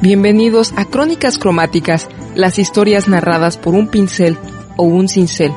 Bienvenidos 0.00 0.74
a 0.76 0.84
Crónicas 0.84 1.38
Cromáticas, 1.38 2.06
las 2.36 2.60
historias 2.60 3.08
narradas 3.08 3.56
por 3.56 3.74
un 3.74 3.88
pincel 3.88 4.38
o 4.76 4.84
un 4.84 5.08
cincel. 5.08 5.52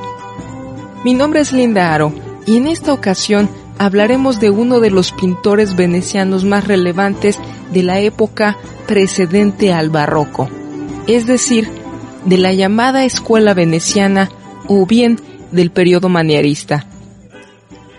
Mi 1.04 1.14
nombre 1.14 1.42
es 1.42 1.54
Linda 1.54 1.94
Aro 1.94 2.12
y 2.48 2.58
en 2.58 2.66
esta 2.66 2.92
ocasión 2.92 3.52
hablaremos 3.78 4.40
de 4.40 4.50
uno 4.50 4.80
de 4.80 4.90
los 4.90 5.12
pintores 5.12 5.76
venecianos 5.76 6.44
más 6.44 6.68
relevantes 6.68 7.38
de 7.72 7.84
la 7.84 8.00
época 8.00 8.58
precedente 8.88 9.74
al 9.74 9.92
barroco, 9.92 10.50
es 11.06 11.28
decir, 11.28 11.70
de 12.26 12.40
la 12.40 12.52
llamada 12.52 13.06
escuela 13.06 13.54
veneciana 13.54 14.32
o 14.68 14.88
bien 14.88 15.20
del 15.52 15.70
periodo 15.70 16.10
manierista. 16.10 16.88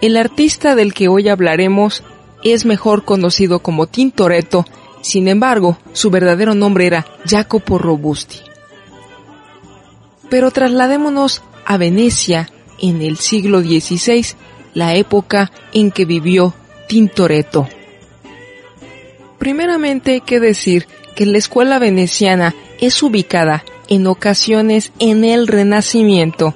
El 0.00 0.16
artista 0.16 0.74
del 0.74 0.92
que 0.92 1.06
hoy 1.06 1.28
hablaremos 1.28 2.02
es 2.42 2.64
mejor 2.64 3.04
conocido 3.04 3.60
como 3.60 3.86
Tintoretto 3.86 4.66
sin 5.02 5.28
embargo, 5.28 5.76
su 5.92 6.10
verdadero 6.10 6.54
nombre 6.54 6.86
era 6.86 7.06
Jacopo 7.26 7.76
Robusti. 7.76 8.38
Pero 10.30 10.50
trasladémonos 10.50 11.42
a 11.66 11.76
Venecia 11.76 12.48
en 12.80 13.02
el 13.02 13.18
siglo 13.18 13.60
XVI, 13.60 14.26
la 14.74 14.94
época 14.94 15.52
en 15.74 15.90
que 15.90 16.04
vivió 16.04 16.54
Tintoretto. 16.88 17.68
Primeramente 19.38 20.12
hay 20.12 20.20
que 20.20 20.40
decir 20.40 20.86
que 21.14 21.26
la 21.26 21.36
escuela 21.36 21.78
veneciana 21.78 22.54
es 22.80 23.02
ubicada 23.02 23.64
en 23.88 24.06
ocasiones 24.06 24.92
en 24.98 25.24
el 25.24 25.48
Renacimiento 25.48 26.54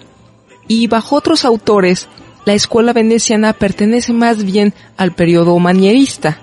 y 0.69 0.87
bajo 0.87 1.17
otros 1.17 1.45
autores 1.45 2.09
la 2.45 2.55
escuela 2.55 2.93
veneciana 2.93 3.53
pertenece 3.53 4.13
más 4.13 4.45
bien 4.45 4.73
al 4.97 5.13
periodo 5.13 5.59
manierista, 5.59 6.39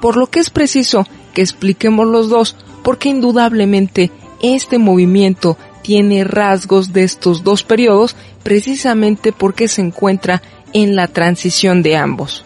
por 0.00 0.16
lo 0.16 0.26
que 0.26 0.40
es 0.40 0.50
preciso 0.50 1.06
que 1.30 1.42
expliquemos 1.42 2.06
los 2.06 2.28
dos, 2.28 2.56
porque 2.82 3.08
indudablemente 3.08 4.10
este 4.42 4.78
movimiento 4.78 5.56
tiene 5.82 6.24
rasgos 6.24 6.92
de 6.92 7.04
estos 7.04 7.42
dos 7.42 7.62
periodos 7.62 8.16
precisamente 8.42 9.32
porque 9.32 9.68
se 9.68 9.82
encuentra 9.82 10.42
en 10.72 10.96
la 10.96 11.08
transición 11.08 11.82
de 11.82 11.96
ambos. 11.96 12.44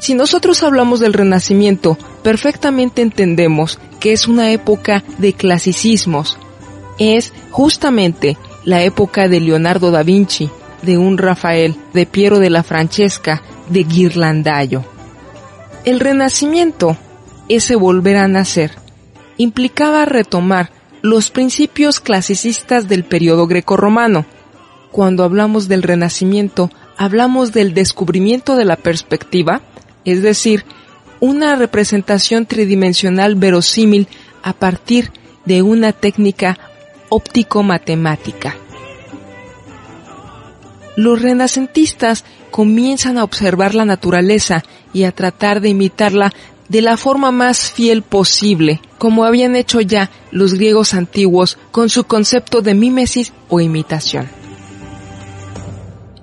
Si 0.00 0.14
nosotros 0.14 0.62
hablamos 0.62 1.00
del 1.00 1.12
Renacimiento, 1.12 1.98
perfectamente 2.22 3.02
entendemos 3.02 3.78
que 4.00 4.12
es 4.12 4.26
una 4.26 4.52
época 4.52 5.04
de 5.18 5.34
clasicismos. 5.34 6.38
Es 6.98 7.32
justamente 7.50 8.38
la 8.64 8.82
época 8.82 9.28
de 9.28 9.40
Leonardo 9.40 9.90
da 9.90 10.02
Vinci, 10.02 10.48
de 10.82 10.98
un 10.98 11.18
Rafael, 11.18 11.76
de 11.92 12.06
Piero 12.06 12.38
de 12.38 12.50
la 12.50 12.62
Francesca, 12.62 13.42
de 13.68 13.84
Ghirlandaio. 13.84 14.84
El 15.84 16.00
renacimiento, 16.00 16.96
ese 17.48 17.76
volver 17.76 18.16
a 18.16 18.28
nacer, 18.28 18.72
implicaba 19.36 20.04
retomar 20.04 20.70
los 21.02 21.30
principios 21.30 22.00
clasicistas 22.00 22.88
del 22.88 23.04
periodo 23.04 23.46
grecorromano. 23.46 24.26
Cuando 24.90 25.24
hablamos 25.24 25.68
del 25.68 25.82
renacimiento, 25.82 26.70
hablamos 26.96 27.52
del 27.52 27.74
descubrimiento 27.74 28.56
de 28.56 28.64
la 28.64 28.76
perspectiva, 28.76 29.62
es 30.04 30.22
decir, 30.22 30.64
una 31.20 31.56
representación 31.56 32.46
tridimensional 32.46 33.34
verosímil 33.34 34.08
a 34.42 34.52
partir 34.52 35.12
de 35.44 35.62
una 35.62 35.92
técnica 35.92 36.58
óptico-matemática 37.08 38.56
los 40.98 41.22
renacentistas 41.22 42.24
comienzan 42.50 43.18
a 43.18 43.22
observar 43.22 43.76
la 43.76 43.84
naturaleza 43.84 44.64
y 44.92 45.04
a 45.04 45.12
tratar 45.12 45.60
de 45.60 45.68
imitarla 45.68 46.32
de 46.68 46.82
la 46.82 46.96
forma 46.96 47.30
más 47.30 47.70
fiel 47.70 48.02
posible, 48.02 48.80
como 48.98 49.24
habían 49.24 49.54
hecho 49.54 49.80
ya 49.80 50.10
los 50.32 50.54
griegos 50.54 50.94
antiguos 50.94 51.56
con 51.70 51.88
su 51.88 52.02
concepto 52.02 52.62
de 52.62 52.74
mímesis 52.74 53.32
o 53.48 53.60
imitación. 53.60 54.28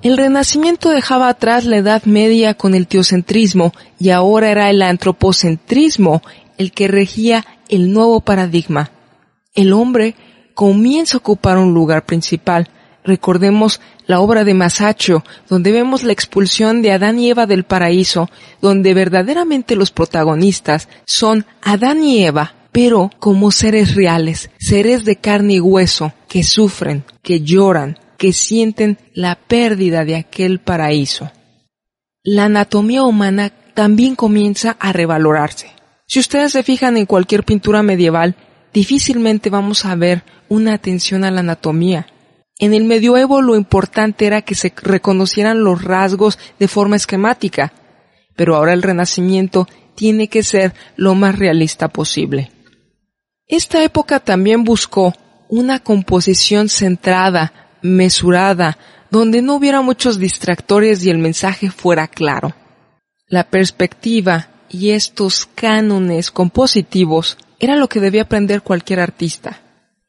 El 0.01 0.17
Renacimiento 0.17 0.89
dejaba 0.89 1.29
atrás 1.29 1.63
la 1.63 1.77
Edad 1.77 2.03
Media 2.03 2.55
con 2.55 2.75
el 2.75 2.87
teocentrismo 2.87 3.71
y 3.97 4.09
ahora 4.09 4.51
era 4.51 4.69
el 4.69 4.81
antropocentrismo 4.81 6.21
el 6.57 6.73
que 6.73 6.89
regía 6.89 7.45
el 7.69 7.93
nuevo 7.93 8.19
paradigma. 8.19 8.91
El 9.53 9.71
hombre 9.71 10.15
comienza 10.53 11.15
a 11.15 11.19
ocupar 11.19 11.59
un 11.59 11.73
lugar 11.73 12.05
principal, 12.05 12.67
Recordemos 13.05 13.81
la 14.07 14.19
obra 14.19 14.43
de 14.43 14.55
Masaccio, 14.55 15.23
donde 15.47 15.71
vemos 15.71 16.03
la 16.03 16.11
expulsión 16.11 16.81
de 16.81 16.91
Adán 16.91 17.19
y 17.19 17.29
Eva 17.29 17.45
del 17.45 17.63
paraíso, 17.63 18.29
donde 18.61 18.95
verdaderamente 18.95 19.75
los 19.75 19.91
protagonistas 19.91 20.89
son 21.05 21.45
Adán 21.61 22.03
y 22.03 22.25
Eva, 22.25 22.55
pero 22.71 23.11
como 23.19 23.51
seres 23.51 23.95
reales, 23.95 24.49
seres 24.57 25.05
de 25.05 25.17
carne 25.17 25.53
y 25.53 25.59
hueso, 25.59 26.13
que 26.27 26.43
sufren, 26.43 27.05
que 27.21 27.41
lloran, 27.41 27.99
que 28.17 28.33
sienten 28.33 28.97
la 29.13 29.35
pérdida 29.35 30.03
de 30.03 30.15
aquel 30.15 30.59
paraíso. 30.59 31.31
La 32.23 32.45
anatomía 32.45 33.03
humana 33.03 33.51
también 33.75 34.15
comienza 34.15 34.77
a 34.79 34.91
revalorarse. 34.93 35.69
Si 36.07 36.19
ustedes 36.19 36.53
se 36.53 36.63
fijan 36.63 36.97
en 36.97 37.05
cualquier 37.05 37.43
pintura 37.43 37.83
medieval, 37.83 38.35
difícilmente 38.73 39.51
vamos 39.51 39.85
a 39.85 39.95
ver 39.95 40.23
una 40.49 40.73
atención 40.73 41.23
a 41.23 41.31
la 41.31 41.41
anatomía, 41.41 42.07
en 42.57 42.73
el 42.73 42.85
medioevo 42.85 43.41
lo 43.41 43.55
importante 43.55 44.25
era 44.25 44.41
que 44.41 44.55
se 44.55 44.73
reconocieran 44.75 45.63
los 45.63 45.83
rasgos 45.83 46.39
de 46.57 46.67
forma 46.67 46.95
esquemática, 46.95 47.73
pero 48.35 48.55
ahora 48.55 48.73
el 48.73 48.81
Renacimiento 48.81 49.67
tiene 49.95 50.27
que 50.27 50.43
ser 50.43 50.73
lo 50.95 51.15
más 51.15 51.37
realista 51.37 51.89
posible. 51.89 52.51
Esta 53.47 53.83
época 53.83 54.19
también 54.19 54.63
buscó 54.63 55.13
una 55.49 55.79
composición 55.79 56.69
centrada, 56.69 57.77
mesurada, 57.81 58.77
donde 59.11 59.41
no 59.41 59.55
hubiera 59.55 59.81
muchos 59.81 60.17
distractores 60.17 61.03
y 61.03 61.09
el 61.09 61.17
mensaje 61.17 61.69
fuera 61.69 62.07
claro. 62.07 62.55
La 63.27 63.43
perspectiva 63.49 64.49
y 64.69 64.91
estos 64.91 65.45
cánones 65.45 66.31
compositivos 66.31 67.37
era 67.59 67.75
lo 67.75 67.87
que 67.87 67.99
debía 67.99 68.23
aprender 68.23 68.61
cualquier 68.61 68.99
artista. 68.99 69.61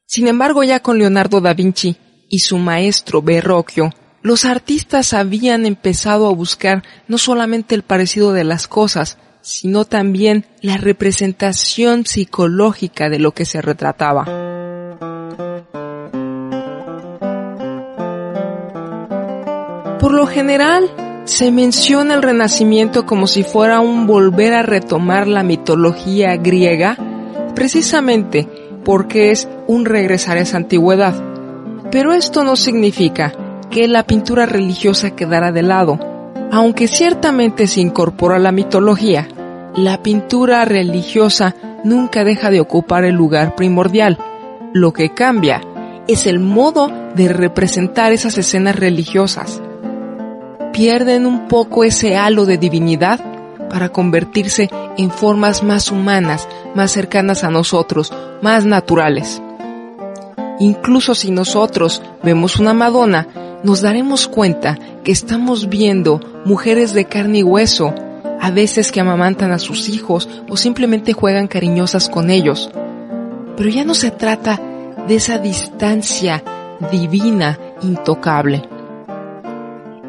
Sin 0.06 0.29
embargo, 0.29 0.65
ya 0.65 0.81
con 0.81 0.99
Leonardo 0.99 1.41
da 1.41 1.53
Vinci, 1.53 1.97
y 2.28 2.41
su 2.41 2.59
maestro 2.59 3.22
Verrocchio, 3.22 3.91
los 4.22 4.44
artistas 4.44 5.14
habían 5.14 5.67
empezado 5.67 6.26
a 6.26 6.34
buscar 6.34 6.82
no 7.06 7.19
solamente 7.19 7.75
el 7.75 7.82
parecido 7.82 8.32
de 8.32 8.44
las 8.44 8.67
cosas, 8.67 9.19
sino 9.40 9.84
también 9.84 10.46
la 10.61 10.76
representación 10.76 12.05
psicológica 12.05 13.08
de 13.08 13.20
lo 13.20 13.31
que 13.31 13.44
se 13.44 13.62
retrataba. 13.62 14.25
Por 20.00 20.12
lo 20.12 20.26
general, 20.26 20.90
se 21.26 21.50
menciona 21.50 22.14
el 22.14 22.22
Renacimiento 22.22 23.06
como 23.06 23.26
si 23.26 23.43
fuera 23.43 23.81
un 23.81 24.06
volver 24.06 24.55
a 24.55 24.62
retomar 24.62 25.26
la 25.26 25.43
mitología 25.43 26.37
griega, 26.37 26.96
precisamente 27.55 28.49
porque 28.84 29.31
es 29.31 29.49
un 29.67 29.84
regresar 29.84 30.37
a 30.37 30.40
esa 30.40 30.56
antigüedad. 30.56 31.36
Pero 31.91 32.12
esto 32.12 32.44
no 32.44 32.56
significa 32.56 33.33
que 33.71 33.88
la 33.88 34.05
pintura 34.05 34.47
religiosa 34.47 35.12
quedara 35.12 35.53
de 35.53 35.62
lado. 35.62 35.99
Aunque 36.53 36.88
ciertamente 36.88 37.67
se 37.67 37.81
incorpora 37.81 38.38
la 38.38 38.53
mitología, 38.53 39.29
la 39.75 40.03
pintura 40.03 40.65
religiosa 40.65 41.55
nunca 41.85 42.25
deja 42.25 42.50
de 42.50 42.61
ocupar 42.61 43.05
el 43.05 43.15
lugar 43.15 43.55
primordial. 43.55 44.19
Lo 44.73 44.93
que 44.93 45.12
cambia 45.15 45.61
es 46.09 46.27
el 46.27 46.41
modo 46.41 46.91
de 47.15 47.29
representar 47.29 48.12
esas 48.12 48.39
escenas 48.39 48.77
religiosas. 48.77 49.61
pierden 50.73 51.25
un 51.25 51.49
poco 51.49 51.85
ese 51.85 52.19
halo 52.19 52.44
de 52.44 52.59
divinidad 52.59 53.19
para 53.71 53.89
convertirse 53.89 54.69
en 54.99 55.11
formas 55.11 55.62
más 55.62 55.91
humanas, 55.91 56.47
más 56.75 56.93
cercanas 56.93 57.44
a 57.44 57.50
nosotros, 57.50 58.12
más 58.43 58.67
naturales. 58.67 59.41
Incluso 60.58 61.14
si 61.14 61.31
nosotros 61.31 62.03
vemos 62.23 62.58
una 62.58 62.75
Madonna, 62.75 63.29
nos 63.62 63.82
daremos 63.82 64.29
cuenta 64.29 64.79
que 65.05 65.12
estamos 65.12 65.69
viendo 65.69 66.20
mujeres 66.44 66.94
de 66.94 67.05
carne 67.05 67.38
y 67.38 67.43
hueso, 67.43 67.94
a 68.41 68.50
veces 68.50 68.93
que 68.93 69.00
amamantan 69.00 69.50
a 69.50 69.58
sus 69.58 69.88
hijos 69.88 70.29
o 70.49 70.56
simplemente 70.56 71.12
juegan 71.12 71.49
cariñosas 71.49 72.08
con 72.08 72.31
ellos. 72.31 72.70
Pero 73.56 73.69
ya 73.69 73.85
no 73.85 73.94
se 73.94 74.11
trata 74.11 74.61
de 75.08 75.17
esa 75.17 75.38
distancia 75.38 76.43
divina 76.91 77.58
intocable. 77.82 78.62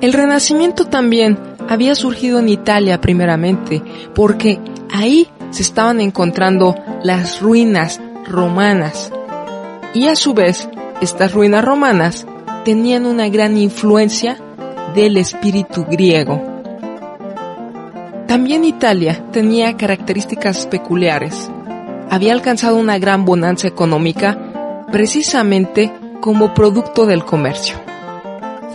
El 0.01 0.13
Renacimiento 0.13 0.85
también 0.85 1.39
había 1.67 1.95
surgido 1.95 2.39
en 2.39 2.49
Italia 2.49 3.01
primeramente, 3.01 3.81
porque 4.13 4.59
ahí 4.91 5.27
se 5.49 5.63
estaban 5.63 6.01
encontrando 6.01 6.75
las 7.03 7.41
ruinas 7.41 7.99
romanas. 8.27 9.11
Y 9.93 10.07
a 10.07 10.15
su 10.15 10.33
vez, 10.33 10.69
estas 11.01 11.33
ruinas 11.33 11.63
romanas 11.63 12.25
tenían 12.65 13.05
una 13.05 13.29
gran 13.29 13.57
influencia 13.57 14.37
del 14.93 15.17
espíritu 15.17 15.85
griego. 15.85 16.41
También 18.27 18.65
Italia 18.65 19.23
tenía 19.31 19.77
características 19.77 20.65
peculiares. 20.67 21.49
Había 22.09 22.33
alcanzado 22.33 22.75
una 22.77 22.99
gran 22.99 23.25
bonanza 23.25 23.67
económica 23.67 24.85
precisamente 24.91 25.91
como 26.19 26.53
producto 26.53 27.05
del 27.05 27.23
comercio. 27.23 27.77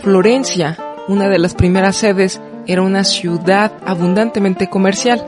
Florencia, 0.01 0.77
una 1.07 1.29
de 1.29 1.39
las 1.39 1.53
primeras 1.53 1.97
sedes, 1.97 2.41
era 2.65 2.81
una 2.81 3.03
ciudad 3.03 3.71
abundantemente 3.85 4.69
comercial. 4.69 5.23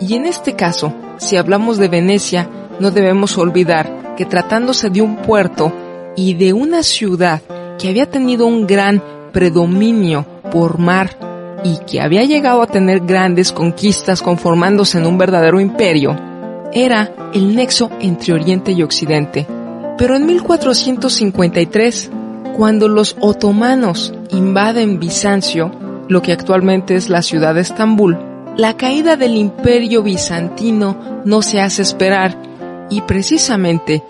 Y 0.00 0.14
en 0.14 0.26
este 0.26 0.54
caso, 0.54 0.92
si 1.16 1.36
hablamos 1.36 1.78
de 1.78 1.88
Venecia, 1.88 2.48
no 2.78 2.90
debemos 2.90 3.38
olvidar 3.38 4.05
que 4.16 4.24
tratándose 4.24 4.90
de 4.90 5.02
un 5.02 5.16
puerto 5.16 5.72
y 6.16 6.34
de 6.34 6.52
una 6.52 6.82
ciudad 6.82 7.42
que 7.78 7.88
había 7.88 8.06
tenido 8.06 8.46
un 8.46 8.66
gran 8.66 9.02
predominio 9.32 10.26
por 10.50 10.78
mar 10.78 11.10
y 11.62 11.78
que 11.86 12.00
había 12.00 12.24
llegado 12.24 12.62
a 12.62 12.66
tener 12.66 13.00
grandes 13.00 13.52
conquistas 13.52 14.22
conformándose 14.22 14.98
en 14.98 15.06
un 15.06 15.18
verdadero 15.18 15.60
imperio, 15.60 16.16
era 16.72 17.30
el 17.32 17.54
nexo 17.54 17.90
entre 18.00 18.34
Oriente 18.34 18.72
y 18.72 18.82
Occidente. 18.82 19.46
Pero 19.98 20.16
en 20.16 20.26
1453, 20.26 22.10
cuando 22.56 22.88
los 22.88 23.16
otomanos 23.20 24.14
invaden 24.30 24.98
Bizancio, 24.98 25.70
lo 26.08 26.22
que 26.22 26.32
actualmente 26.32 26.94
es 26.94 27.08
la 27.08 27.22
ciudad 27.22 27.54
de 27.54 27.62
Estambul, 27.62 28.18
la 28.56 28.76
caída 28.76 29.16
del 29.16 29.36
imperio 29.36 30.02
bizantino 30.02 30.96
no 31.24 31.42
se 31.42 31.60
hace 31.60 31.82
esperar 31.82 32.36
y 32.90 33.02
precisamente 33.02 34.02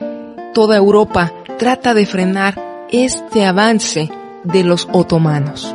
toda 0.55 0.77
Europa 0.77 1.33
trata 1.59 1.95
de 1.95 2.07
frenar 2.07 2.87
este 2.91 3.45
avance 3.45 4.11
de 4.45 4.65
los 4.65 4.89
otomanos. 4.93 5.75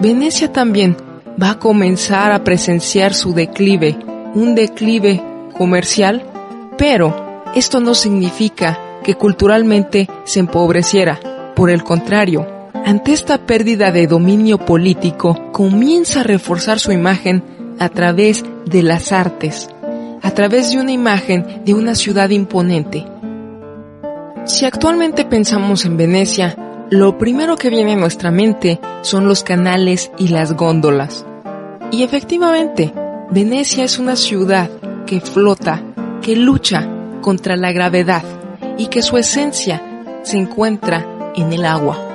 Venecia 0.00 0.52
también 0.52 0.96
va 1.40 1.50
a 1.50 1.58
comenzar 1.58 2.32
a 2.32 2.42
presenciar 2.42 3.14
su 3.14 3.32
declive, 3.32 3.98
un 4.34 4.54
declive 4.54 5.22
comercial, 5.56 6.24
pero 6.76 7.42
esto 7.54 7.80
no 7.80 7.94
significa 7.94 8.78
que 9.02 9.14
culturalmente 9.14 10.08
se 10.24 10.40
empobreciera. 10.40 11.20
Por 11.54 11.70
el 11.70 11.82
contrario, 11.82 12.46
ante 12.84 13.12
esta 13.12 13.38
pérdida 13.38 13.92
de 13.92 14.06
dominio 14.06 14.58
político, 14.58 15.52
comienza 15.52 16.20
a 16.20 16.24
reforzar 16.24 16.78
su 16.78 16.92
imagen 16.92 17.44
a 17.78 17.88
través 17.88 18.44
de 18.66 18.82
las 18.82 19.12
artes, 19.12 19.68
a 20.22 20.30
través 20.32 20.72
de 20.72 20.78
una 20.78 20.92
imagen 20.92 21.62
de 21.64 21.74
una 21.74 21.94
ciudad 21.94 22.30
imponente. 22.30 23.06
Si 24.44 24.64
actualmente 24.64 25.24
pensamos 25.24 25.84
en 25.84 25.96
Venecia, 25.96 26.56
lo 26.90 27.18
primero 27.18 27.56
que 27.56 27.70
viene 27.70 27.92
a 27.92 27.96
nuestra 27.96 28.30
mente 28.30 28.80
son 29.02 29.28
los 29.28 29.44
canales 29.44 30.10
y 30.18 30.28
las 30.28 30.54
góndolas. 30.54 31.24
Y 31.92 32.02
efectivamente, 32.02 32.92
Venecia 33.30 33.84
es 33.84 33.98
una 33.98 34.16
ciudad 34.16 34.70
que 35.06 35.20
flota, 35.20 35.82
que 36.20 36.36
lucha 36.36 36.88
contra 37.20 37.56
la 37.56 37.72
gravedad 37.72 38.24
y 38.76 38.86
que 38.86 39.02
su 39.02 39.16
esencia 39.18 39.82
se 40.22 40.36
encuentra 40.36 41.32
en 41.36 41.52
el 41.52 41.64
agua. 41.64 42.09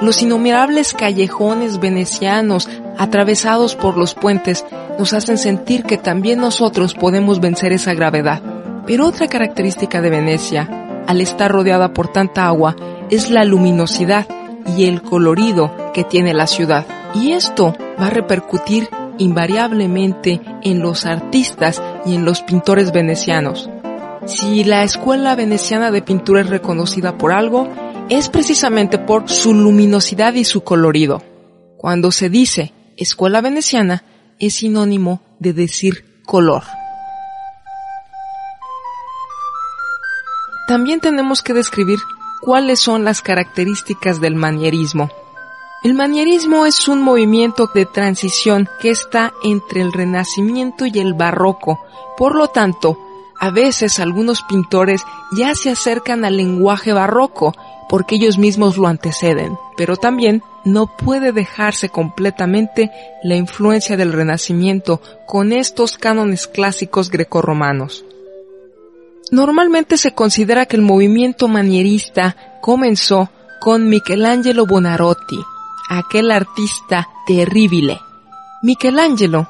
Los 0.00 0.22
innumerables 0.22 0.92
callejones 0.92 1.80
venecianos 1.80 2.68
atravesados 2.98 3.76
por 3.76 3.96
los 3.96 4.14
puentes 4.14 4.64
nos 4.98 5.14
hacen 5.14 5.38
sentir 5.38 5.84
que 5.84 5.96
también 5.96 6.38
nosotros 6.38 6.94
podemos 6.94 7.40
vencer 7.40 7.72
esa 7.72 7.94
gravedad. 7.94 8.42
Pero 8.86 9.06
otra 9.06 9.26
característica 9.26 10.02
de 10.02 10.10
Venecia, 10.10 11.04
al 11.06 11.20
estar 11.22 11.50
rodeada 11.50 11.94
por 11.94 12.08
tanta 12.08 12.46
agua, 12.46 12.76
es 13.10 13.30
la 13.30 13.44
luminosidad 13.44 14.26
y 14.76 14.84
el 14.84 15.00
colorido 15.00 15.72
que 15.94 16.04
tiene 16.04 16.34
la 16.34 16.46
ciudad. 16.46 16.84
Y 17.14 17.32
esto 17.32 17.74
va 17.98 18.08
a 18.08 18.10
repercutir 18.10 18.88
invariablemente 19.18 20.42
en 20.62 20.80
los 20.80 21.06
artistas 21.06 21.82
y 22.04 22.16
en 22.16 22.24
los 22.26 22.42
pintores 22.42 22.92
venecianos. 22.92 23.70
Si 24.26 24.64
la 24.64 24.82
escuela 24.82 25.36
veneciana 25.36 25.90
de 25.90 26.02
pintura 26.02 26.40
es 26.40 26.50
reconocida 26.50 27.16
por 27.16 27.32
algo, 27.32 27.68
es 28.08 28.28
precisamente 28.28 28.98
por 28.98 29.28
su 29.28 29.52
luminosidad 29.52 30.34
y 30.34 30.44
su 30.44 30.62
colorido. 30.62 31.22
Cuando 31.76 32.12
se 32.12 32.28
dice 32.28 32.72
escuela 32.96 33.40
veneciana, 33.40 34.04
es 34.38 34.54
sinónimo 34.54 35.22
de 35.40 35.52
decir 35.52 36.22
color. 36.24 36.62
También 40.68 41.00
tenemos 41.00 41.42
que 41.42 41.52
describir 41.52 41.98
cuáles 42.42 42.80
son 42.80 43.04
las 43.04 43.22
características 43.22 44.20
del 44.20 44.34
manierismo. 44.34 45.10
El 45.82 45.94
manierismo 45.94 46.66
es 46.66 46.88
un 46.88 47.02
movimiento 47.02 47.70
de 47.72 47.86
transición 47.86 48.68
que 48.80 48.90
está 48.90 49.32
entre 49.44 49.80
el 49.80 49.92
renacimiento 49.92 50.86
y 50.86 50.98
el 50.98 51.14
barroco. 51.14 51.84
Por 52.16 52.34
lo 52.34 52.48
tanto, 52.48 52.98
a 53.38 53.50
veces 53.50 53.98
algunos 54.00 54.42
pintores 54.42 55.02
ya 55.36 55.54
se 55.54 55.70
acercan 55.70 56.24
al 56.24 56.36
lenguaje 56.36 56.92
barroco 56.92 57.54
porque 57.88 58.16
ellos 58.16 58.38
mismos 58.38 58.76
lo 58.76 58.88
anteceden, 58.88 59.56
pero 59.76 59.96
también 59.96 60.42
no 60.64 60.86
puede 60.86 61.32
dejarse 61.32 61.88
completamente 61.88 62.90
la 63.22 63.36
influencia 63.36 63.96
del 63.96 64.12
renacimiento 64.12 65.00
con 65.26 65.52
estos 65.52 65.96
cánones 65.96 66.46
clásicos 66.48 67.10
grecorromanos. 67.10 68.04
Normalmente 69.30 69.96
se 69.96 70.12
considera 70.12 70.66
que 70.66 70.76
el 70.76 70.82
movimiento 70.82 71.48
manierista 71.48 72.36
comenzó 72.60 73.30
con 73.60 73.88
Michelangelo 73.88 74.66
Bonarotti, 74.66 75.38
aquel 75.88 76.30
artista 76.30 77.08
terrible. 77.26 78.00
Michelangelo, 78.62 79.48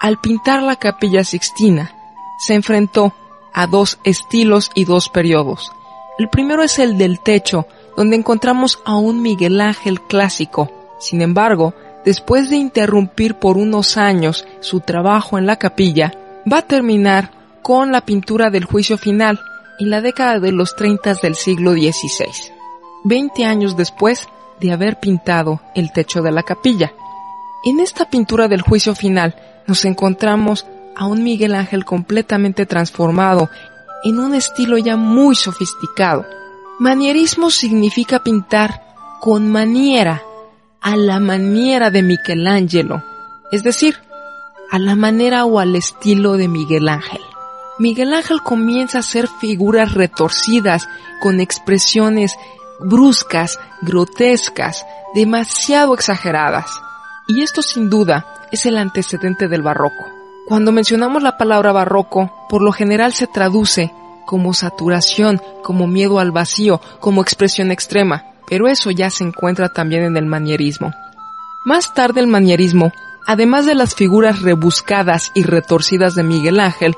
al 0.00 0.20
pintar 0.20 0.62
la 0.62 0.76
capilla 0.76 1.24
Sixtina, 1.24 1.99
se 2.40 2.54
enfrentó 2.54 3.14
a 3.52 3.66
dos 3.66 3.98
estilos 4.04 4.70
y 4.74 4.84
dos 4.84 5.08
periodos. 5.08 5.72
El 6.18 6.28
primero 6.28 6.62
es 6.62 6.78
el 6.78 6.98
del 6.98 7.20
techo, 7.20 7.66
donde 7.96 8.16
encontramos 8.16 8.78
a 8.84 8.96
un 8.96 9.22
Miguel 9.22 9.60
Ángel 9.60 10.00
clásico. 10.00 10.70
Sin 10.98 11.22
embargo, 11.22 11.74
después 12.04 12.50
de 12.50 12.56
interrumpir 12.56 13.34
por 13.34 13.56
unos 13.56 13.96
años 13.96 14.46
su 14.60 14.80
trabajo 14.80 15.38
en 15.38 15.46
la 15.46 15.56
capilla, 15.56 16.12
va 16.50 16.58
a 16.58 16.66
terminar 16.66 17.30
con 17.62 17.92
la 17.92 18.00
pintura 18.00 18.50
del 18.50 18.64
juicio 18.64 18.96
final 18.96 19.38
en 19.78 19.90
la 19.90 20.00
década 20.00 20.40
de 20.40 20.52
los 20.52 20.76
30 20.76 21.14
del 21.22 21.34
siglo 21.34 21.72
XVI. 21.72 22.52
Veinte 23.04 23.44
años 23.44 23.76
después, 23.76 24.28
de 24.60 24.72
haber 24.72 25.00
pintado 25.00 25.60
el 25.74 25.92
techo 25.92 26.22
de 26.22 26.32
la 26.32 26.42
capilla. 26.42 26.92
En 27.64 27.80
esta 27.80 28.08
pintura 28.08 28.46
del 28.46 28.62
juicio 28.62 28.94
final 28.94 29.34
nos 29.66 29.84
encontramos 29.84 30.66
a 30.96 31.06
un 31.06 31.22
Miguel 31.22 31.54
Ángel 31.54 31.84
completamente 31.84 32.66
transformado 32.66 33.50
en 34.04 34.18
un 34.18 34.34
estilo 34.34 34.78
ya 34.78 34.96
muy 34.96 35.34
sofisticado. 35.34 36.26
Manierismo 36.78 37.50
significa 37.50 38.22
pintar 38.22 38.82
con 39.20 39.50
maniera, 39.50 40.22
a 40.80 40.96
la 40.96 41.20
maniera 41.20 41.90
de 41.90 42.02
Michelangelo, 42.02 43.02
es 43.52 43.62
decir, 43.62 43.98
a 44.70 44.78
la 44.78 44.94
manera 44.96 45.44
o 45.44 45.58
al 45.58 45.76
estilo 45.76 46.38
de 46.38 46.48
Miguel 46.48 46.88
Ángel. 46.88 47.20
Miguel 47.78 48.14
Ángel 48.14 48.42
comienza 48.42 48.98
a 48.98 49.00
hacer 49.00 49.28
figuras 49.28 49.94
retorcidas 49.94 50.88
con 51.20 51.40
expresiones 51.40 52.36
bruscas, 52.80 53.58
grotescas, 53.82 54.86
demasiado 55.14 55.94
exageradas. 55.94 56.70
Y 57.28 57.42
esto 57.42 57.62
sin 57.62 57.90
duda 57.90 58.48
es 58.52 58.66
el 58.66 58.76
antecedente 58.76 59.48
del 59.48 59.62
barroco. 59.62 60.19
Cuando 60.46 60.72
mencionamos 60.72 61.22
la 61.22 61.36
palabra 61.36 61.72
barroco, 61.72 62.32
por 62.48 62.62
lo 62.62 62.72
general 62.72 63.12
se 63.12 63.26
traduce 63.26 63.92
como 64.26 64.54
saturación, 64.54 65.40
como 65.62 65.86
miedo 65.86 66.18
al 66.18 66.32
vacío, 66.32 66.80
como 67.00 67.22
expresión 67.22 67.70
extrema, 67.70 68.24
pero 68.48 68.68
eso 68.68 68.90
ya 68.90 69.10
se 69.10 69.24
encuentra 69.24 69.68
también 69.68 70.02
en 70.02 70.16
el 70.16 70.26
manierismo. 70.26 70.92
Más 71.64 71.94
tarde 71.94 72.20
el 72.20 72.26
manierismo, 72.26 72.92
además 73.26 73.66
de 73.66 73.74
las 73.74 73.94
figuras 73.94 74.42
rebuscadas 74.42 75.30
y 75.34 75.42
retorcidas 75.42 76.14
de 76.14 76.22
Miguel 76.22 76.58
Ángel, 76.58 76.96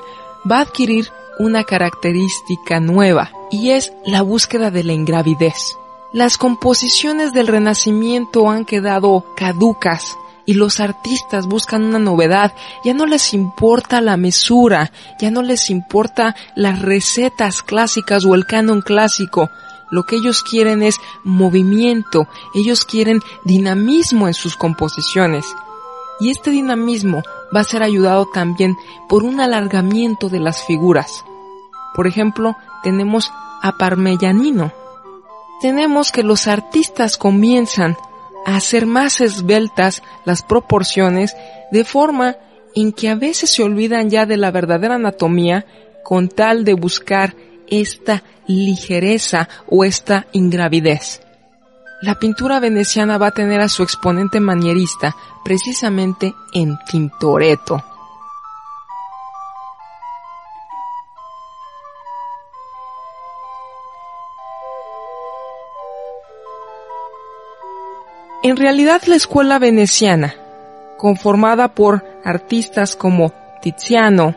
va 0.49 0.57
a 0.57 0.61
adquirir 0.61 1.09
una 1.39 1.63
característica 1.63 2.79
nueva 2.79 3.31
y 3.51 3.71
es 3.71 3.93
la 4.05 4.21
búsqueda 4.21 4.71
de 4.71 4.83
la 4.83 4.93
ingravidez. 4.93 5.77
Las 6.11 6.37
composiciones 6.37 7.33
del 7.33 7.47
Renacimiento 7.47 8.49
han 8.49 8.65
quedado 8.65 9.25
caducas 9.35 10.17
y 10.45 10.55
los 10.55 10.79
artistas 10.79 11.47
buscan 11.47 11.83
una 11.83 11.99
novedad. 11.99 12.53
Ya 12.83 12.93
no 12.93 13.05
les 13.05 13.33
importa 13.33 14.01
la 14.01 14.17
mesura, 14.17 14.91
ya 15.19 15.31
no 15.31 15.41
les 15.41 15.69
importa 15.69 16.35
las 16.55 16.81
recetas 16.81 17.61
clásicas 17.61 18.25
o 18.25 18.35
el 18.35 18.45
canon 18.45 18.81
clásico. 18.81 19.49
Lo 19.89 20.03
que 20.03 20.15
ellos 20.15 20.43
quieren 20.43 20.81
es 20.81 20.99
movimiento, 21.23 22.27
ellos 22.55 22.85
quieren 22.85 23.19
dinamismo 23.43 24.27
en 24.27 24.33
sus 24.33 24.55
composiciones. 24.55 25.45
Y 26.19 26.29
este 26.29 26.51
dinamismo 26.51 27.21
va 27.55 27.61
a 27.61 27.65
ser 27.65 27.83
ayudado 27.83 28.27
también 28.33 28.77
por 29.07 29.23
un 29.23 29.39
alargamiento 29.39 30.29
de 30.29 30.39
las 30.39 30.63
figuras. 30.65 31.23
Por 31.95 32.07
ejemplo, 32.07 32.55
tenemos 32.81 33.31
a 33.61 33.73
Parmellanino, 33.77 34.71
tenemos 35.61 36.11
que 36.11 36.23
los 36.23 36.47
artistas 36.47 37.17
comienzan 37.17 37.95
a 38.45 38.55
hacer 38.55 38.85
más 38.85 39.21
esbeltas 39.21 40.01
las 40.25 40.43
proporciones 40.43 41.35
de 41.71 41.83
forma 41.83 42.37
en 42.75 42.91
que 42.91 43.09
a 43.09 43.15
veces 43.15 43.51
se 43.51 43.63
olvidan 43.63 44.09
ya 44.09 44.25
de 44.25 44.37
la 44.37 44.51
verdadera 44.51 44.95
anatomía 44.95 45.65
con 46.03 46.29
tal 46.29 46.65
de 46.65 46.73
buscar 46.73 47.35
esta 47.67 48.23
ligereza 48.47 49.47
o 49.67 49.85
esta 49.85 50.27
ingravidez. 50.33 51.21
La 52.01 52.15
pintura 52.15 52.59
veneciana 52.59 53.17
va 53.17 53.27
a 53.27 53.31
tener 53.31 53.61
a 53.61 53.69
su 53.69 53.81
exponente 53.81 54.39
manierista 54.39 55.15
precisamente 55.45 56.33
en 56.53 56.77
Tintoretto. 56.89 57.92
En 68.43 68.57
realidad 68.57 69.01
la 69.05 69.15
escuela 69.15 69.57
veneciana, 69.57 70.35
conformada 70.97 71.69
por 71.69 72.03
artistas 72.25 72.97
como 72.97 73.31
Tiziano, 73.61 74.35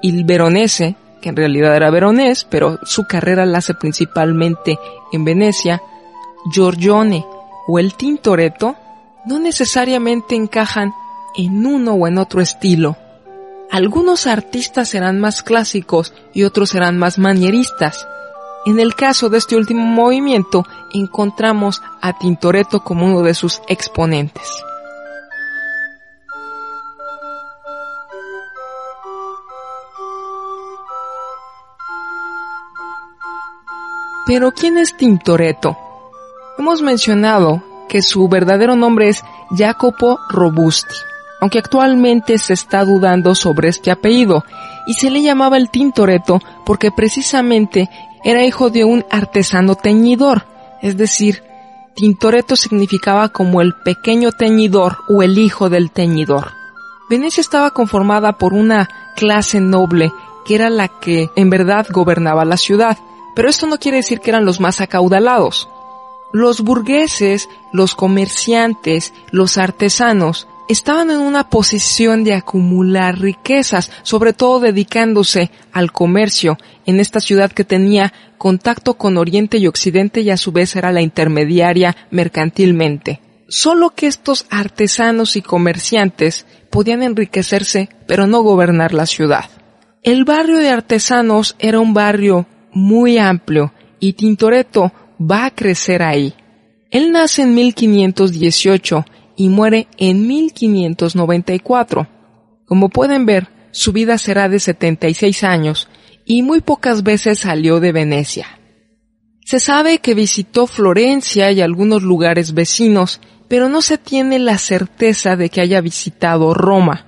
Il 0.00 0.24
Veronese, 0.24 0.96
que 1.20 1.28
en 1.28 1.36
realidad 1.36 1.76
era 1.76 1.90
veronés, 1.90 2.44
pero 2.44 2.78
su 2.84 3.04
carrera 3.04 3.44
la 3.44 3.58
hace 3.58 3.74
principalmente 3.74 4.78
en 5.12 5.26
Venecia, 5.26 5.82
Giorgione 6.54 7.26
o 7.66 7.78
el 7.78 7.92
Tintoretto, 7.94 8.76
no 9.26 9.38
necesariamente 9.38 10.34
encajan 10.34 10.94
en 11.36 11.66
uno 11.66 11.92
o 11.92 12.08
en 12.08 12.16
otro 12.16 12.40
estilo. 12.40 12.96
Algunos 13.70 14.26
artistas 14.26 14.88
serán 14.88 15.20
más 15.20 15.42
clásicos 15.42 16.14
y 16.32 16.44
otros 16.44 16.70
serán 16.70 16.96
más 16.96 17.18
manieristas, 17.18 18.08
en 18.66 18.80
el 18.80 18.94
caso 18.94 19.28
de 19.28 19.38
este 19.38 19.56
último 19.56 19.84
movimiento, 19.84 20.64
encontramos 20.92 21.82
a 22.00 22.18
Tintoretto 22.18 22.80
como 22.80 23.06
uno 23.06 23.22
de 23.22 23.34
sus 23.34 23.60
exponentes. 23.68 24.64
Pero 34.26 34.52
¿quién 34.52 34.78
es 34.78 34.96
Tintoretto? 34.96 35.76
Hemos 36.56 36.80
mencionado 36.80 37.62
que 37.88 38.00
su 38.00 38.26
verdadero 38.28 38.74
nombre 38.74 39.10
es 39.10 39.22
Jacopo 39.54 40.18
Robusti, 40.30 40.94
aunque 41.42 41.58
actualmente 41.58 42.38
se 42.38 42.54
está 42.54 42.86
dudando 42.86 43.34
sobre 43.34 43.68
este 43.68 43.90
apellido, 43.90 44.44
y 44.86 44.94
se 44.94 45.10
le 45.10 45.22
llamaba 45.22 45.56
el 45.56 45.70
Tintoretto 45.70 46.40
porque 46.64 46.90
precisamente 46.90 47.88
era 48.24 48.44
hijo 48.44 48.70
de 48.70 48.84
un 48.84 49.04
artesano 49.10 49.74
teñidor, 49.74 50.46
es 50.82 50.96
decir, 50.96 51.42
Tintoretto 51.94 52.56
significaba 52.56 53.28
como 53.28 53.60
el 53.60 53.74
pequeño 53.84 54.32
teñidor 54.32 54.98
o 55.08 55.22
el 55.22 55.38
hijo 55.38 55.70
del 55.70 55.90
teñidor. 55.90 56.52
Venecia 57.08 57.40
estaba 57.40 57.70
conformada 57.70 58.38
por 58.38 58.54
una 58.54 58.88
clase 59.14 59.60
noble 59.60 60.12
que 60.44 60.56
era 60.56 60.70
la 60.70 60.88
que 60.88 61.30
en 61.36 61.50
verdad 61.50 61.86
gobernaba 61.90 62.44
la 62.44 62.56
ciudad, 62.56 62.98
pero 63.34 63.48
esto 63.48 63.66
no 63.66 63.78
quiere 63.78 63.98
decir 63.98 64.20
que 64.20 64.30
eran 64.30 64.44
los 64.44 64.60
más 64.60 64.80
acaudalados. 64.80 65.68
Los 66.32 66.62
burgueses, 66.62 67.48
los 67.72 67.94
comerciantes, 67.94 69.14
los 69.30 69.56
artesanos 69.56 70.48
estaban 70.68 71.10
en 71.10 71.18
una 71.18 71.50
posición 71.50 72.24
de 72.24 72.34
acumular 72.34 73.18
riquezas, 73.18 73.90
sobre 74.02 74.32
todo 74.32 74.60
dedicándose 74.60 75.50
al 75.72 75.92
comercio 75.92 76.58
en 76.86 77.00
esta 77.00 77.20
ciudad 77.20 77.52
que 77.52 77.64
tenía 77.64 78.12
contacto 78.38 78.94
con 78.94 79.16
Oriente 79.16 79.58
y 79.58 79.66
Occidente 79.66 80.20
y 80.20 80.30
a 80.30 80.36
su 80.36 80.52
vez 80.52 80.76
era 80.76 80.92
la 80.92 81.02
intermediaria 81.02 81.96
mercantilmente. 82.10 83.20
Solo 83.48 83.90
que 83.90 84.06
estos 84.06 84.46
artesanos 84.50 85.36
y 85.36 85.42
comerciantes 85.42 86.46
podían 86.70 87.02
enriquecerse, 87.02 87.88
pero 88.06 88.26
no 88.26 88.42
gobernar 88.42 88.94
la 88.94 89.06
ciudad. 89.06 89.44
El 90.02 90.24
barrio 90.24 90.58
de 90.58 90.70
artesanos 90.70 91.56
era 91.58 91.78
un 91.78 91.94
barrio 91.94 92.46
muy 92.72 93.18
amplio 93.18 93.72
y 94.00 94.14
Tintoretto 94.14 94.92
va 95.20 95.46
a 95.46 95.50
crecer 95.50 96.02
ahí. 96.02 96.34
Él 96.90 97.12
nace 97.12 97.42
en 97.42 97.54
1518 97.54 99.04
y 99.36 99.48
muere 99.48 99.88
en 99.98 100.26
1594. 100.26 102.08
Como 102.66 102.88
pueden 102.88 103.26
ver, 103.26 103.48
su 103.70 103.92
vida 103.92 104.18
será 104.18 104.48
de 104.48 104.60
76 104.60 105.44
años 105.44 105.88
y 106.24 106.42
muy 106.42 106.60
pocas 106.60 107.02
veces 107.02 107.40
salió 107.40 107.80
de 107.80 107.92
Venecia. 107.92 108.58
Se 109.44 109.60
sabe 109.60 109.98
que 109.98 110.14
visitó 110.14 110.66
Florencia 110.66 111.52
y 111.52 111.60
algunos 111.60 112.02
lugares 112.02 112.54
vecinos, 112.54 113.20
pero 113.48 113.68
no 113.68 113.82
se 113.82 113.98
tiene 113.98 114.38
la 114.38 114.56
certeza 114.56 115.36
de 115.36 115.50
que 115.50 115.60
haya 115.60 115.80
visitado 115.80 116.54
Roma. 116.54 117.06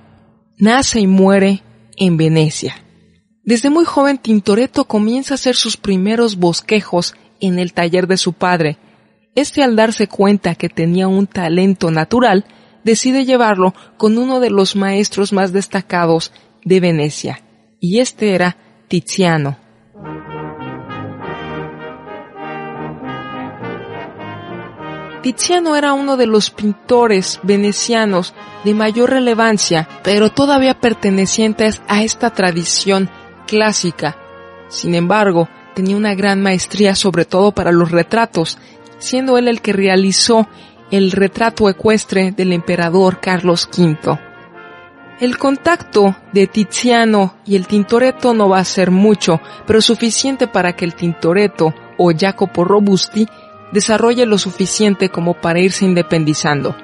Nace 0.57 0.99
y 0.99 1.07
muere 1.07 1.63
en 1.97 2.17
Venecia. 2.17 2.83
Desde 3.43 3.69
muy 3.69 3.85
joven 3.85 4.17
Tintoretto 4.17 4.85
comienza 4.85 5.33
a 5.33 5.35
hacer 5.35 5.55
sus 5.55 5.77
primeros 5.77 6.35
bosquejos 6.35 7.15
en 7.39 7.59
el 7.59 7.73
taller 7.73 8.05
de 8.05 8.17
su 8.17 8.33
padre, 8.33 8.77
este 9.37 9.63
al 9.63 9.75
darse 9.75 10.07
cuenta 10.07 10.55
que 10.55 10.67
tenía 10.67 11.07
un 11.07 11.27
talento 11.27 11.91
natural, 11.91 12.45
decide 12.83 13.23
llevarlo 13.23 13.75
con 13.95 14.17
uno 14.17 14.39
de 14.39 14.49
los 14.49 14.75
maestros 14.75 15.31
más 15.31 15.53
destacados 15.53 16.31
de 16.65 16.79
Venecia, 16.79 17.43
y 17.79 17.99
este 17.99 18.33
era 18.33 18.57
Tiziano. 18.87 19.59
Tiziano 25.21 25.75
era 25.75 25.93
uno 25.93 26.17
de 26.17 26.25
los 26.25 26.49
pintores 26.49 27.39
venecianos 27.43 28.33
de 28.63 28.73
mayor 28.73 29.11
relevancia, 29.11 29.87
pero 30.01 30.31
todavía 30.31 30.79
pertenecientes 30.79 31.83
a 31.87 32.01
esta 32.01 32.31
tradición 32.31 33.07
clásica. 33.45 34.17
Sin 34.67 34.95
embargo, 34.95 35.47
tenía 35.75 35.95
una 35.95 36.15
gran 36.15 36.41
maestría 36.41 36.95
sobre 36.95 37.23
todo 37.23 37.51
para 37.51 37.71
los 37.71 37.91
retratos 37.91 38.57
siendo 38.97 39.37
él 39.37 39.47
el 39.47 39.61
que 39.61 39.73
realizó 39.73 40.47
el 40.91 41.11
retrato 41.11 41.69
ecuestre 41.69 42.31
del 42.31 42.53
emperador 42.53 43.19
Carlos 43.19 43.69
V. 43.75 44.19
El 45.19 45.37
contacto 45.37 46.15
de 46.31 46.45
Tiziano 46.47 47.35
y 47.43 47.55
el 47.55 47.65
Tintoretto 47.65 48.33
no 48.33 48.49
va 48.49 48.59
a 48.59 48.65
ser 48.65 48.91
mucho, 48.91 49.41
pero 49.65 49.81
suficiente 49.81 50.47
para 50.47 50.75
que 50.75 50.85
el 50.85 50.93
Tintoretto 50.93 51.73
o 51.97 52.11
Jacopo 52.15 52.63
Robusti 52.63 53.27
desarrolle 53.71 54.25
lo 54.25 54.37
suficiente 54.37 55.09
como 55.09 55.33
para 55.33 55.59
irse 55.59 55.85
independizando. 55.85 56.75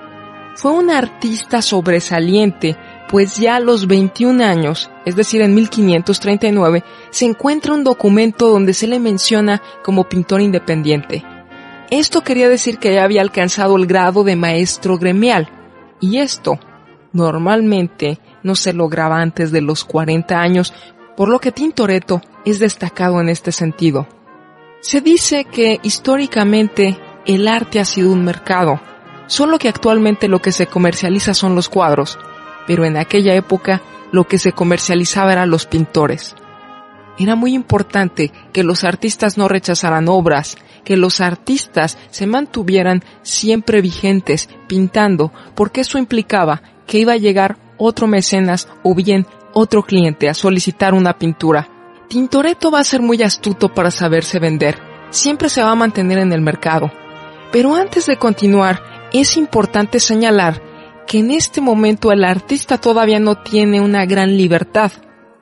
Fue 0.55 0.72
un 0.72 0.89
artista 0.89 1.62
sobresaliente, 1.62 2.75
pues 3.08 3.38
ya 3.38 3.55
a 3.55 3.60
los 3.60 3.88
21 3.88 4.43
años, 4.43 4.89
es 5.05 5.15
decir, 5.15 5.41
en 5.41 5.55
1539, 5.55 6.84
se 7.12 7.25
encuentra 7.25 7.74
un 7.74 7.84
documento 7.84 8.50
donde 8.50 8.74
se 8.74 8.88
le 8.88 9.00
menciona 9.00 9.62
como 9.84 10.10
pintor 10.10 10.41
independiente. 10.41 11.24
Esto 12.00 12.23
quería 12.23 12.50
decir 12.50 12.79
que 12.79 12.91
ya 12.91 13.03
había 13.03 13.21
alcanzado 13.21 13.77
el 13.77 13.85
grado 13.85 14.23
de 14.23 14.35
maestro 14.35 14.97
gremial, 14.97 15.47
y 16.01 16.17
esto 16.17 16.57
normalmente 17.12 18.17
no 18.41 18.55
se 18.55 18.73
lograba 18.73 19.21
antes 19.21 19.51
de 19.51 19.62
los 19.62 19.85
40 19.85 20.35
años, 20.35 20.73
por 21.15 21.29
lo 21.29 21.38
que 21.38 21.51
Tintoretto 21.51 22.19
es 22.45 22.57
destacado 22.57 23.21
en 23.21 23.29
este 23.29 23.51
sentido. 23.51 24.07
Se 24.81 25.01
dice 25.01 25.45
que 25.45 25.79
históricamente 25.83 26.97
el 27.27 27.47
arte 27.47 27.79
ha 27.79 27.85
sido 27.85 28.12
un 28.12 28.25
mercado, 28.25 28.81
solo 29.27 29.59
que 29.59 29.69
actualmente 29.69 30.27
lo 30.27 30.41
que 30.41 30.51
se 30.51 30.65
comercializa 30.65 31.35
son 31.35 31.53
los 31.53 31.69
cuadros, 31.69 32.17
pero 32.65 32.85
en 32.85 32.97
aquella 32.97 33.35
época 33.35 33.83
lo 34.12 34.23
que 34.23 34.39
se 34.39 34.51
comercializaba 34.51 35.33
eran 35.33 35.51
los 35.51 35.67
pintores. 35.67 36.35
Era 37.17 37.36
muy 37.36 37.53
importante 37.53 38.32
que 38.51 38.63
los 38.63 38.84
artistas 38.84 39.38
no 39.38 39.48
rechazaran 39.48 40.10
obras, 40.10 40.58
que 40.84 40.98
los 40.98 41.22
artistas 41.22 41.98
se 42.10 42.27
mantuvieran 42.27 43.03
siempre 43.22 43.82
vigentes, 43.82 44.50
pintando, 44.67 45.32
porque 45.55 45.82
eso 45.82 45.98
implicaba 45.98 46.62
que 46.88 47.00
iba 47.00 47.13
a 47.13 47.17
llegar 47.17 47.58
otro 47.77 48.08
mecenas 48.08 48.67
o 48.84 48.96
bien 48.96 49.25
otro 49.53 49.84
cliente 49.84 50.29
a 50.29 50.34
solicitar 50.34 50.93
una 50.93 51.17
pintura. 51.17 51.70
Tintoretto 52.08 52.72
va 52.72 52.79
a 52.79 52.84
ser 52.84 53.01
muy 53.01 53.22
astuto 53.22 53.70
para 53.74 53.91
saberse 53.91 54.39
vender. 54.39 54.79
Siempre 55.10 55.50
se 55.50 55.63
va 55.63 55.72
a 55.72 55.75
mantener 55.75 56.20
en 56.20 56.34
el 56.34 56.41
mercado. 56.41 56.91
Pero 57.51 57.75
antes 57.75 58.08
de 58.08 58.17
continuar, 58.17 58.82
es 59.13 59.38
importante 59.38 60.00
señalar 60.00 60.62
que 61.08 61.20
en 61.20 61.32
este 61.32 61.62
momento 61.62 62.12
el 62.12 62.24
artista 62.24 62.77
todavía 62.77 63.20
no 63.20 63.36
tiene 63.36 63.79
una 63.79 64.05
gran 64.05 64.36
libertad. 64.36 64.91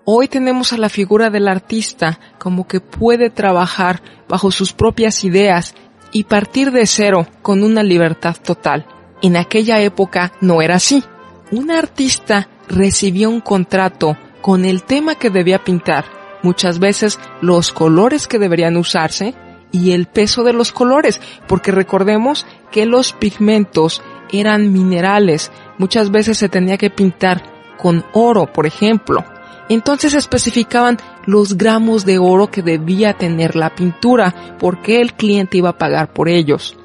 Hoy 0.04 0.28
tenemos 0.28 0.74
a 0.74 0.78
la 0.78 0.90
figura 0.90 1.30
del 1.30 1.48
artista 1.48 2.20
como 2.40 2.68
que 2.68 2.80
puede 2.80 3.30
trabajar 3.30 4.02
bajo 4.28 4.50
sus 4.50 4.74
propias 4.74 5.24
ideas 5.24 5.76
y 6.12 6.24
partir 6.24 6.72
de 6.72 6.88
cero 6.88 7.28
con 7.44 7.62
una 7.62 7.84
libertad 7.84 8.36
total. 8.44 8.88
En 9.22 9.38
aquella 9.38 9.80
época 9.80 10.34
no 10.42 10.64
era 10.64 10.76
así. 10.76 11.04
Un 11.52 11.70
artista 11.70 12.50
recibía 12.68 13.30
un 13.30 13.42
contrato 13.42 14.18
con 14.42 14.66
el 14.66 14.82
tema 14.82 15.14
que 15.16 15.30
debía 15.30 15.64
pintar, 15.64 16.06
muchas 16.42 16.80
veces 16.80 17.20
los 17.40 17.72
colores 17.72 18.28
que 18.28 18.40
deberían 18.40 18.78
usarse 18.78 19.36
y 19.72 19.92
el 19.92 20.08
peso 20.08 20.44
de 20.44 20.54
los 20.54 20.72
colores, 20.72 21.22
porque 21.48 21.72
recordemos 21.72 22.48
que 22.72 22.88
los 22.88 23.14
pigmentos 23.14 24.02
eran 24.32 24.74
minerales, 24.74 25.52
muchas 25.78 26.10
veces 26.10 26.40
se 26.40 26.50
tenía 26.50 26.78
que 26.80 26.90
pintar 26.90 27.44
con 27.78 28.04
oro, 28.14 28.52
por 28.52 28.66
ejemplo. 28.66 29.24
Entonces 29.72 30.14
especificaban 30.16 30.98
los 31.26 31.56
gramos 31.56 32.04
de 32.04 32.18
oro 32.18 32.52
que 32.52 32.62
debía 32.62 33.14
tener 33.14 33.56
la 33.56 33.74
pintura, 33.74 34.58
porque 34.60 35.00
el 35.00 35.14
cliente 35.14 35.60
iba 35.60 35.70
a 35.70 35.78
pagar 35.78 36.12
por 36.12 36.28
ellos. 36.28 36.78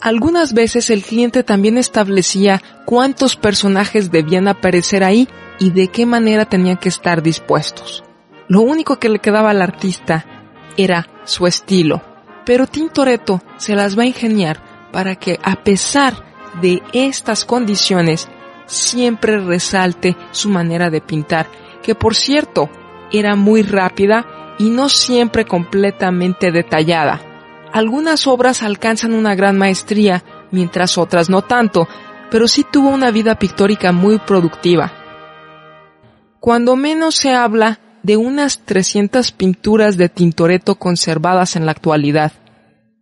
Algunas 0.00 0.52
veces 0.52 0.88
el 0.90 1.02
cliente 1.02 1.42
también 1.42 1.78
establecía 1.78 2.62
cuántos 2.86 3.34
personajes 3.34 4.12
debían 4.12 4.46
aparecer 4.46 5.02
ahí 5.02 5.28
y 5.58 5.70
de 5.70 5.88
qué 5.88 6.06
manera 6.06 6.44
tenían 6.44 6.76
que 6.76 6.90
estar 6.90 7.24
dispuestos. 7.24 8.04
Lo 8.46 8.60
único 8.60 9.00
que 9.00 9.08
le 9.08 9.18
quedaba 9.18 9.50
al 9.50 9.60
artista 9.60 10.24
era 10.76 11.08
su 11.24 11.48
estilo. 11.48 12.02
Pero 12.46 12.68
Tintoretto 12.68 13.42
se 13.56 13.74
las 13.74 13.98
va 13.98 14.04
a 14.04 14.06
ingeniar 14.06 14.62
para 14.92 15.16
que 15.16 15.40
a 15.42 15.64
pesar 15.64 16.14
de 16.60 16.84
estas 16.92 17.44
condiciones 17.44 18.28
siempre 18.66 19.40
resalte 19.40 20.16
su 20.30 20.50
manera 20.50 20.88
de 20.88 21.00
pintar, 21.00 21.48
que 21.82 21.94
por 21.94 22.14
cierto 22.14 22.70
era 23.12 23.36
muy 23.36 23.62
rápida 23.62 24.54
y 24.58 24.70
no 24.70 24.88
siempre 24.88 25.44
completamente 25.44 26.52
detallada. 26.52 27.20
Algunas 27.72 28.26
obras 28.26 28.62
alcanzan 28.62 29.14
una 29.14 29.34
gran 29.34 29.56
maestría, 29.56 30.24
mientras 30.50 30.98
otras 30.98 31.30
no 31.30 31.42
tanto, 31.42 31.88
pero 32.30 32.48
sí 32.48 32.64
tuvo 32.70 32.90
una 32.90 33.10
vida 33.10 33.38
pictórica 33.38 33.92
muy 33.92 34.18
productiva. 34.18 34.92
Cuando 36.40 36.76
menos 36.76 37.14
se 37.14 37.34
habla 37.34 37.80
de 38.02 38.16
unas 38.16 38.60
300 38.60 39.32
pinturas 39.32 39.96
de 39.96 40.08
Tintoretto 40.08 40.74
conservadas 40.74 41.56
en 41.56 41.66
la 41.66 41.72
actualidad. 41.72 42.32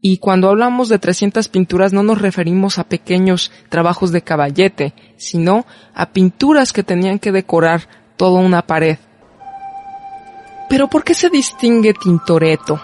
Y 0.02 0.18
cuando 0.18 0.48
hablamos 0.48 0.88
de 0.88 0.98
300 0.98 1.48
pinturas 1.48 1.92
no 1.92 2.02
nos 2.02 2.20
referimos 2.20 2.78
a 2.78 2.84
pequeños 2.84 3.50
trabajos 3.68 4.12
de 4.12 4.22
caballete, 4.22 4.94
sino 5.16 5.66
a 5.94 6.12
pinturas 6.12 6.72
que 6.72 6.82
tenían 6.82 7.18
que 7.18 7.32
decorar 7.32 7.88
toda 8.20 8.38
una 8.38 8.60
pared. 8.60 8.98
Pero 10.68 10.88
¿por 10.88 11.04
qué 11.04 11.14
se 11.14 11.30
distingue 11.30 11.94
Tintoretto? 11.94 12.78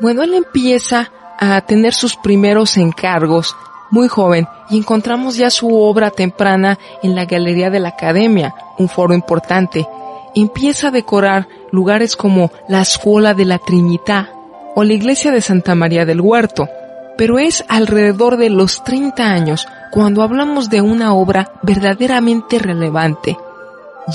Bueno, 0.00 0.22
él 0.22 0.32
empieza 0.32 1.12
a 1.38 1.60
tener 1.60 1.92
sus 1.92 2.16
primeros 2.16 2.78
encargos 2.78 3.54
muy 3.90 4.08
joven 4.08 4.48
y 4.70 4.78
encontramos 4.78 5.36
ya 5.36 5.50
su 5.50 5.78
obra 5.78 6.10
temprana 6.10 6.78
en 7.02 7.14
la 7.14 7.26
Galería 7.26 7.68
de 7.68 7.78
la 7.78 7.90
Academia, 7.90 8.54
un 8.78 8.88
foro 8.88 9.12
importante. 9.12 9.86
Empieza 10.34 10.88
a 10.88 10.92
decorar 10.92 11.46
lugares 11.70 12.16
como 12.16 12.50
la 12.68 12.80
Escuela 12.80 13.34
de 13.34 13.44
la 13.44 13.58
Trinidad 13.58 14.30
o 14.74 14.82
la 14.82 14.94
Iglesia 14.94 15.30
de 15.30 15.42
Santa 15.42 15.74
María 15.74 16.06
del 16.06 16.22
Huerto, 16.22 16.70
pero 17.18 17.38
es 17.38 17.66
alrededor 17.68 18.38
de 18.38 18.48
los 18.48 18.82
30 18.82 19.22
años 19.22 19.68
cuando 19.90 20.22
hablamos 20.22 20.70
de 20.70 20.80
una 20.80 21.12
obra 21.12 21.52
verdaderamente 21.62 22.58
relevante. 22.58 23.36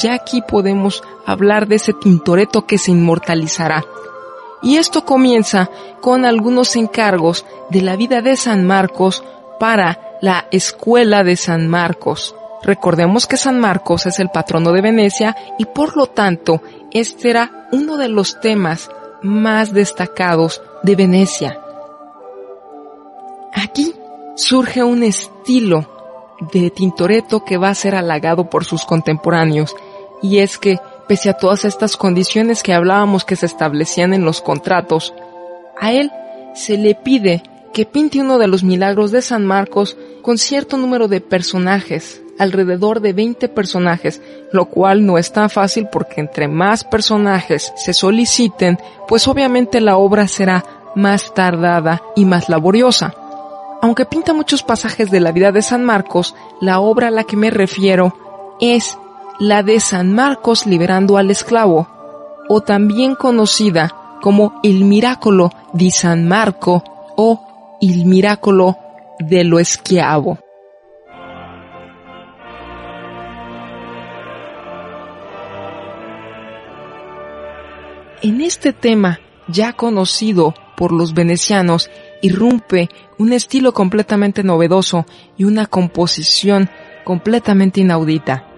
Ya 0.02 0.14
aquí 0.14 0.42
podemos 0.42 1.04
hablar 1.26 1.68
de 1.68 1.76
ese 1.76 1.94
tintoreto 1.94 2.66
que 2.66 2.78
se 2.78 2.92
inmortalizará 2.92 3.84
y 4.64 4.78
esto 4.78 5.04
comienza 5.04 5.70
con 6.02 6.26
algunos 6.26 6.76
encargos 6.78 7.46
de 7.70 7.82
la 7.82 7.98
vida 7.98 8.22
de 8.22 8.38
San 8.38 8.66
Marcos 8.66 9.24
para 9.60 10.18
la 10.22 10.48
Escuela 10.52 11.24
de 11.24 11.36
San 11.36 11.68
Marcos. 11.68 12.34
Recordemos 12.64 13.28
que 13.28 13.36
San 13.36 13.60
Marcos 13.60 14.06
es 14.06 14.20
el 14.22 14.30
patrono 14.30 14.72
de 14.72 14.82
Venecia 14.82 15.36
y 15.60 15.66
por 15.66 15.98
lo 15.98 16.08
tanto 16.08 16.62
este 16.92 17.30
era 17.30 17.68
uno 17.74 17.98
de 17.98 18.08
los 18.08 18.40
temas 18.40 18.90
más 19.22 19.74
destacados 19.74 20.62
de 20.82 20.96
Venecia. 20.96 21.60
Aquí 23.54 23.94
surge 24.36 24.82
un 24.82 25.04
estilo 25.04 25.90
de 26.52 26.72
Tintoretto 26.72 27.44
que 27.44 27.58
va 27.58 27.70
a 27.70 27.76
ser 27.76 27.96
halagado 27.96 28.50
por 28.50 28.64
sus 28.64 28.86
contemporáneos 28.86 29.76
y 30.24 30.40
es 30.40 30.58
que 30.58 30.80
pese 31.08 31.30
a 31.30 31.34
todas 31.34 31.66
estas 31.66 31.98
condiciones 31.98 32.64
que 32.64 32.74
hablábamos 32.74 33.26
que 33.26 33.36
se 33.36 33.46
establecían 33.46 34.14
en 34.14 34.26
los 34.26 34.42
contratos, 34.42 35.14
a 35.80 35.92
él 35.92 36.12
se 36.56 36.78
le 36.78 36.96
pide 36.96 37.44
que 37.74 37.86
pinte 37.86 38.22
uno 38.22 38.38
de 38.38 38.48
los 38.48 38.64
milagros 38.64 39.12
de 39.12 39.22
San 39.22 39.46
Marcos 39.46 39.98
con 40.22 40.38
cierto 40.38 40.78
número 40.78 41.08
de 41.08 41.22
personajes, 41.22 42.22
alrededor 42.40 43.02
de 43.02 43.14
20 43.14 43.50
personajes, 43.50 44.22
lo 44.52 44.66
cual 44.66 45.06
no 45.06 45.18
es 45.18 45.34
tan 45.34 45.50
fácil 45.50 45.88
porque 45.92 46.22
entre 46.22 46.48
más 46.48 46.84
personajes 46.84 47.74
se 47.76 47.94
soliciten, 47.94 48.80
pues 49.08 49.28
obviamente 49.28 49.82
la 49.82 49.98
obra 49.98 50.28
será 50.28 50.64
más 50.96 51.34
tardada 51.34 52.02
y 52.16 52.26
más 52.26 52.48
laboriosa. 52.48 53.16
Aunque 53.82 54.06
pinta 54.06 54.34
muchos 54.34 54.64
pasajes 54.64 55.12
de 55.12 55.20
la 55.20 55.34
vida 55.34 55.52
de 55.52 55.62
San 55.62 55.84
Marcos, 55.84 56.36
la 56.62 56.80
obra 56.80 57.10
a 57.10 57.12
la 57.12 57.26
que 57.26 57.36
me 57.36 57.50
refiero 57.50 58.56
es 58.62 58.98
la 59.44 59.62
de 59.62 59.82
San 59.82 60.14
Marcos 60.14 60.66
liberando 60.66 61.18
al 61.18 61.30
esclavo, 61.30 61.90
o 62.48 62.62
también 62.62 63.14
conocida 63.14 63.94
como 64.22 64.62
el 64.64 64.86
Miracolo 64.86 65.52
di 65.74 65.92
San 65.92 66.30
Marco 66.30 66.82
o 67.18 67.78
el 67.82 68.06
Miracolo 68.06 68.78
de 69.20 69.44
lo 69.44 69.60
esquiavo. 69.60 70.38
En 78.22 78.40
este 78.40 78.72
tema, 78.72 79.20
ya 79.50 79.74
conocido 79.74 80.54
por 80.78 80.94
los 80.94 81.14
venecianos, 81.14 81.92
irrumpe 82.22 82.88
un 83.20 83.34
estilo 83.34 83.74
completamente 83.74 84.42
novedoso 84.42 85.06
y 85.36 85.44
una 85.44 85.66
composición 85.66 86.70
completamente 87.04 87.82
inaudita. 87.82 88.53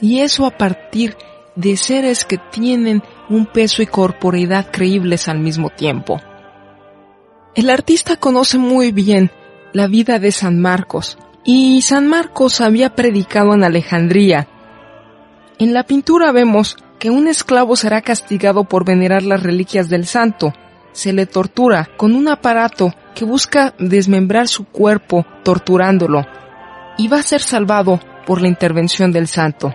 Y 0.00 0.20
eso 0.20 0.46
a 0.46 0.50
partir 0.50 1.16
de 1.56 1.76
seres 1.76 2.24
que 2.24 2.38
tienen 2.38 3.02
un 3.28 3.46
peso 3.46 3.82
y 3.82 3.86
corporeidad 3.86 4.70
creíbles 4.70 5.28
al 5.28 5.40
mismo 5.40 5.70
tiempo. 5.70 6.20
El 7.54 7.68
artista 7.68 8.16
conoce 8.16 8.58
muy 8.58 8.92
bien 8.92 9.30
la 9.72 9.86
vida 9.86 10.18
de 10.18 10.32
San 10.32 10.60
Marcos, 10.60 11.18
y 11.44 11.82
San 11.82 12.06
Marcos 12.06 12.60
había 12.60 12.94
predicado 12.94 13.54
en 13.54 13.64
Alejandría. 13.64 14.48
En 15.58 15.74
la 15.74 15.84
pintura 15.84 16.32
vemos 16.32 16.76
que 16.98 17.10
un 17.10 17.28
esclavo 17.28 17.76
será 17.76 18.02
castigado 18.02 18.64
por 18.64 18.84
venerar 18.84 19.22
las 19.22 19.42
reliquias 19.42 19.88
del 19.88 20.06
santo. 20.06 20.52
Se 20.92 21.12
le 21.12 21.26
tortura 21.26 21.88
con 21.96 22.14
un 22.14 22.28
aparato 22.28 22.94
que 23.14 23.24
busca 23.24 23.74
desmembrar 23.78 24.48
su 24.48 24.64
cuerpo 24.64 25.24
torturándolo 25.42 26.26
y 26.98 27.08
va 27.08 27.18
a 27.18 27.22
ser 27.22 27.40
salvado 27.40 28.00
por 28.26 28.42
la 28.42 28.48
intervención 28.48 29.12
del 29.12 29.26
santo. 29.26 29.74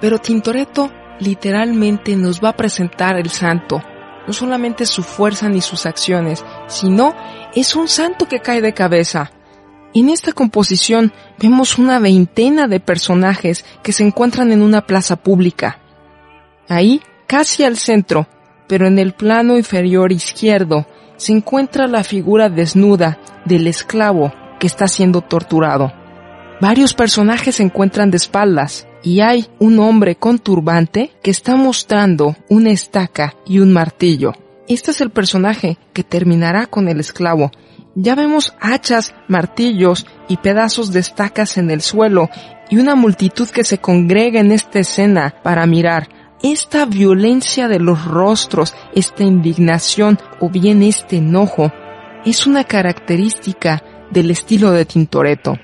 Pero 0.00 0.18
Tintoretto 0.18 0.90
literalmente 1.20 2.16
nos 2.16 2.42
va 2.42 2.50
a 2.50 2.56
presentar 2.56 3.16
el 3.16 3.30
santo, 3.30 3.82
no 4.26 4.32
solamente 4.32 4.86
su 4.86 5.02
fuerza 5.02 5.48
ni 5.48 5.60
sus 5.60 5.86
acciones, 5.86 6.44
sino 6.66 7.14
es 7.54 7.74
un 7.76 7.88
santo 7.88 8.26
que 8.26 8.40
cae 8.40 8.60
de 8.60 8.74
cabeza. 8.74 9.30
En 9.94 10.10
esta 10.10 10.32
composición 10.32 11.12
vemos 11.38 11.78
una 11.78 11.98
veintena 11.98 12.66
de 12.66 12.80
personajes 12.80 13.64
que 13.82 13.92
se 13.92 14.04
encuentran 14.04 14.52
en 14.52 14.62
una 14.62 14.86
plaza 14.86 15.16
pública. 15.16 15.78
Ahí, 16.68 17.00
casi 17.26 17.64
al 17.64 17.76
centro, 17.76 18.26
pero 18.68 18.86
en 18.86 18.98
el 18.98 19.14
plano 19.14 19.56
inferior 19.56 20.12
izquierdo, 20.12 20.86
se 21.16 21.32
encuentra 21.32 21.86
la 21.86 22.04
figura 22.04 22.50
desnuda 22.50 23.18
del 23.46 23.66
esclavo 23.66 24.32
que 24.58 24.66
está 24.66 24.86
siendo 24.88 25.22
torturado. 25.22 25.92
Varios 26.58 26.94
personajes 26.94 27.56
se 27.56 27.62
encuentran 27.62 28.10
de 28.10 28.16
espaldas 28.16 28.88
y 29.02 29.20
hay 29.20 29.46
un 29.58 29.78
hombre 29.78 30.16
con 30.16 30.38
turbante 30.38 31.10
que 31.22 31.30
está 31.30 31.54
mostrando 31.54 32.34
una 32.48 32.70
estaca 32.70 33.34
y 33.44 33.58
un 33.58 33.74
martillo. 33.74 34.32
Este 34.66 34.90
es 34.92 35.02
el 35.02 35.10
personaje 35.10 35.76
que 35.92 36.02
terminará 36.02 36.66
con 36.66 36.88
el 36.88 36.98
esclavo. 36.98 37.50
Ya 37.94 38.14
vemos 38.14 38.54
hachas, 38.58 39.14
martillos 39.28 40.06
y 40.28 40.38
pedazos 40.38 40.92
de 40.92 41.00
estacas 41.00 41.58
en 41.58 41.70
el 41.70 41.82
suelo 41.82 42.30
y 42.70 42.78
una 42.78 42.94
multitud 42.94 43.48
que 43.48 43.62
se 43.62 43.76
congrega 43.76 44.40
en 44.40 44.50
esta 44.50 44.78
escena 44.78 45.34
para 45.42 45.66
mirar. 45.66 46.08
Esta 46.42 46.86
violencia 46.86 47.68
de 47.68 47.80
los 47.80 48.06
rostros, 48.06 48.74
esta 48.94 49.24
indignación 49.24 50.18
o 50.40 50.48
bien 50.48 50.82
este 50.82 51.18
enojo 51.18 51.70
es 52.24 52.46
una 52.46 52.64
característica 52.64 53.82
del 54.10 54.30
estilo 54.30 54.70
de 54.70 54.86
Tintoretto. 54.86 55.58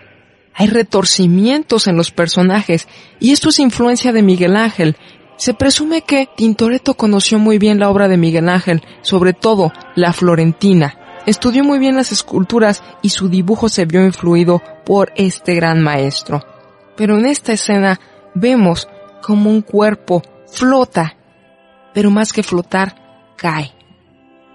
Hay 0.55 0.67
retorcimientos 0.67 1.87
en 1.87 1.97
los 1.97 2.11
personajes 2.11 2.89
y 3.21 3.33
esto 3.33 3.49
es 3.49 3.59
influencia 3.59 4.13
de 4.13 4.23
Miguel 4.23 4.57
Ángel. 4.57 4.97
Se 5.37 5.55
presume 5.55 6.03
que 6.03 6.29
Tintoretto 6.37 6.95
conoció 6.95 7.39
muy 7.39 7.59
bien 7.59 7.79
la 7.79 7.89
obra 7.89 8.09
de 8.09 8.17
Miguel 8.17 8.49
Ángel, 8.49 8.83
sobre 9.01 9.33
todo 9.33 9.73
la 9.95 10.13
florentina. 10.13 10.99
Estudió 11.25 11.65
muy 11.65 11.79
bien 11.79 11.97
las 11.97 12.13
esculturas 12.13 12.83
y 13.01 13.11
su 13.11 13.29
dibujo 13.29 13.69
se 13.69 13.85
vio 13.87 14.05
influido 14.05 14.61
por 14.85 15.13
este 15.17 15.55
gran 15.55 15.81
maestro. 15.81 16.45
Pero 16.97 17.19
en 17.19 17.27
esta 17.27 17.53
escena 17.53 17.99
vemos 18.35 18.89
como 19.23 19.51
un 19.51 19.63
cuerpo 19.63 20.23
flota, 20.51 21.17
pero 21.95 22.11
más 22.11 22.33
que 22.33 22.43
flotar, 22.43 23.35
cae. 23.37 23.73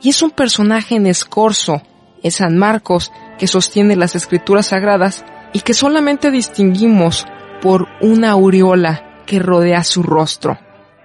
Y 0.02 0.10
es 0.10 0.22
un 0.22 0.32
personaje 0.32 0.96
en 0.96 1.08
escorzo, 1.08 1.82
es 2.22 2.36
San 2.36 2.58
Marcos, 2.58 3.12
que 3.40 3.48
sostiene 3.48 3.96
las 3.96 4.16
escrituras 4.16 4.68
sagradas 4.68 5.26
y 5.54 5.62
que 5.62 5.74
solamente 5.74 6.32
distinguimos 6.32 7.26
por 7.62 7.88
una 8.02 8.32
aureola 8.32 9.24
que 9.26 9.40
rodea 9.40 9.84
su 9.84 10.04
rostro. 10.04 10.58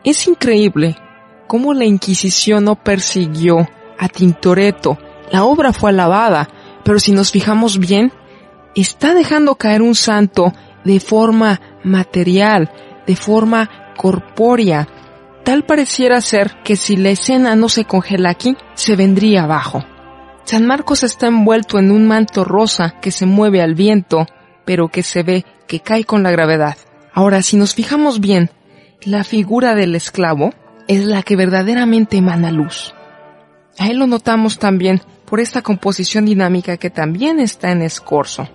Es 0.05 0.27
increíble 0.27 0.97
cómo 1.47 1.75
la 1.75 1.85
Inquisición 1.85 2.65
no 2.65 2.77
persiguió 2.77 3.69
a 3.99 4.09
Tintoretto. 4.09 4.99
La 5.31 5.45
obra 5.45 5.73
fue 5.73 5.91
alabada, 5.91 6.49
pero 6.85 6.99
si 6.99 7.13
nos 7.13 7.31
fijamos 7.31 7.79
bien, 7.79 8.13
está 8.75 9.15
dejando 9.15 9.55
caer 9.55 9.83
un 9.83 9.95
santo 9.95 10.53
de 10.85 10.99
forma 11.01 11.61
material, 11.85 12.71
de 13.07 13.17
forma 13.17 13.95
corpórea. 13.97 14.89
Tal 15.45 15.65
pareciera 15.65 16.21
ser 16.21 16.63
que 16.63 16.77
si 16.77 16.97
la 16.97 17.11
escena 17.11 17.57
no 17.57 17.69
se 17.69 17.85
congela 17.85 18.31
aquí, 18.31 18.57
se 18.75 18.97
vendría 18.97 19.45
abajo. 19.45 19.85
San 20.45 20.67
Marcos 20.67 21.03
está 21.03 21.29
envuelto 21.29 21.79
en 21.79 21.91
un 21.91 22.07
manto 22.07 22.45
rosa 22.45 22.97
que 23.01 23.11
se 23.11 23.27
mueve 23.27 23.63
al 23.63 23.75
viento, 23.75 24.27
pero 24.65 24.89
que 24.89 25.03
se 25.03 25.23
ve 25.23 25.45
que 25.67 25.81
cae 25.81 26.05
con 26.05 26.23
la 26.23 26.31
gravedad. 26.31 26.77
Ahora, 27.13 27.43
si 27.43 27.57
nos 27.57 27.75
fijamos 27.75 28.21
bien, 28.21 28.51
la 29.03 29.25
figura 29.25 29.75
del 29.75 29.95
esclavo 29.95 30.53
es 30.89 31.05
la 31.05 31.23
que 31.23 31.37
verdaderamente 31.37 32.17
emana 32.17 32.51
luz. 32.51 32.95
A 33.79 33.89
él 33.89 33.99
lo 33.99 34.07
notamos 34.07 34.59
también 34.59 35.01
por 35.25 35.41
esta 35.41 35.63
composición 35.63 36.27
dinámica 36.27 36.77
que 36.77 36.91
también 36.91 37.41
está 37.41 37.71
en 37.71 37.83
escorzo. 37.83 38.49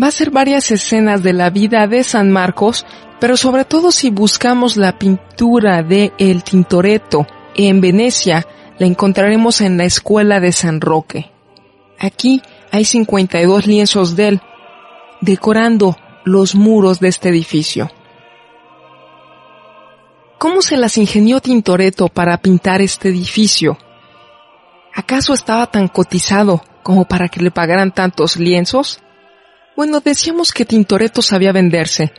Va 0.00 0.08
a 0.08 0.12
ser 0.12 0.30
varias 0.30 0.70
escenas 0.70 1.22
de 1.22 1.32
la 1.32 1.50
vida 1.50 1.86
de 1.86 2.04
San 2.04 2.30
Marcos, 2.30 2.86
pero 3.20 3.36
sobre 3.36 3.64
todo 3.64 3.90
si 3.90 4.10
buscamos 4.10 4.76
la 4.76 4.98
pintura 4.98 5.82
de 5.82 6.12
El 6.18 6.44
Tintoretto 6.44 7.26
en 7.54 7.80
Venecia, 7.80 8.46
la 8.78 8.86
encontraremos 8.86 9.60
en 9.60 9.76
la 9.76 9.84
escuela 9.84 10.38
de 10.38 10.52
San 10.52 10.80
Roque. 10.80 11.30
Aquí 11.98 12.42
hay 12.70 12.84
52 12.84 13.66
lienzos 13.66 14.14
de 14.14 14.28
él, 14.28 14.40
decorando 15.20 15.96
los 16.24 16.54
muros 16.54 17.00
de 17.00 17.08
este 17.08 17.30
edificio. 17.30 17.90
¿Cómo 20.38 20.62
se 20.62 20.76
las 20.76 20.96
ingenió 20.96 21.40
Tintoretto 21.40 22.06
para 22.08 22.38
pintar 22.38 22.80
este 22.80 23.08
edificio? 23.08 23.76
¿Acaso 24.94 25.34
estaba 25.34 25.66
tan 25.66 25.88
cotizado 25.88 26.62
como 26.84 27.04
para 27.04 27.28
que 27.28 27.40
le 27.40 27.50
pagaran 27.50 27.92
tantos 27.92 28.36
lienzos? 28.36 29.00
Bueno, 29.78 30.00
decíamos 30.00 30.50
que 30.50 30.64
Tintoretto 30.64 31.22
sabía 31.22 31.52
venderse 31.52 32.12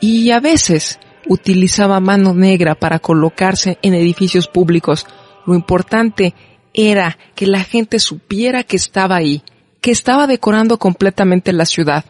y 0.00 0.32
a 0.32 0.40
veces 0.40 0.98
utilizaba 1.28 2.00
mano 2.00 2.34
negra 2.34 2.74
para 2.74 2.98
colocarse 2.98 3.78
en 3.82 3.94
edificios 3.94 4.48
públicos. 4.48 5.06
Lo 5.46 5.54
importante 5.54 6.34
era 6.72 7.16
que 7.36 7.46
la 7.46 7.62
gente 7.62 8.00
supiera 8.00 8.64
que 8.64 8.74
estaba 8.74 9.14
ahí, 9.14 9.44
que 9.80 9.92
estaba 9.92 10.26
decorando 10.26 10.76
completamente 10.80 11.52
la 11.52 11.66
ciudad. 11.66 12.04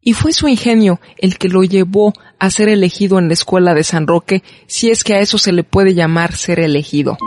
Y 0.00 0.14
fue 0.14 0.32
su 0.32 0.48
ingenio 0.48 1.02
el 1.18 1.36
que 1.36 1.50
lo 1.50 1.62
llevó 1.62 2.14
a 2.38 2.50
ser 2.50 2.70
elegido 2.70 3.18
en 3.18 3.28
la 3.28 3.34
escuela 3.34 3.74
de 3.74 3.84
San 3.84 4.06
Roque, 4.06 4.42
si 4.66 4.90
es 4.90 5.04
que 5.04 5.12
a 5.12 5.20
eso 5.20 5.36
se 5.36 5.52
le 5.52 5.64
puede 5.64 5.92
llamar 5.92 6.34
ser 6.34 6.60
elegido. 6.60 7.18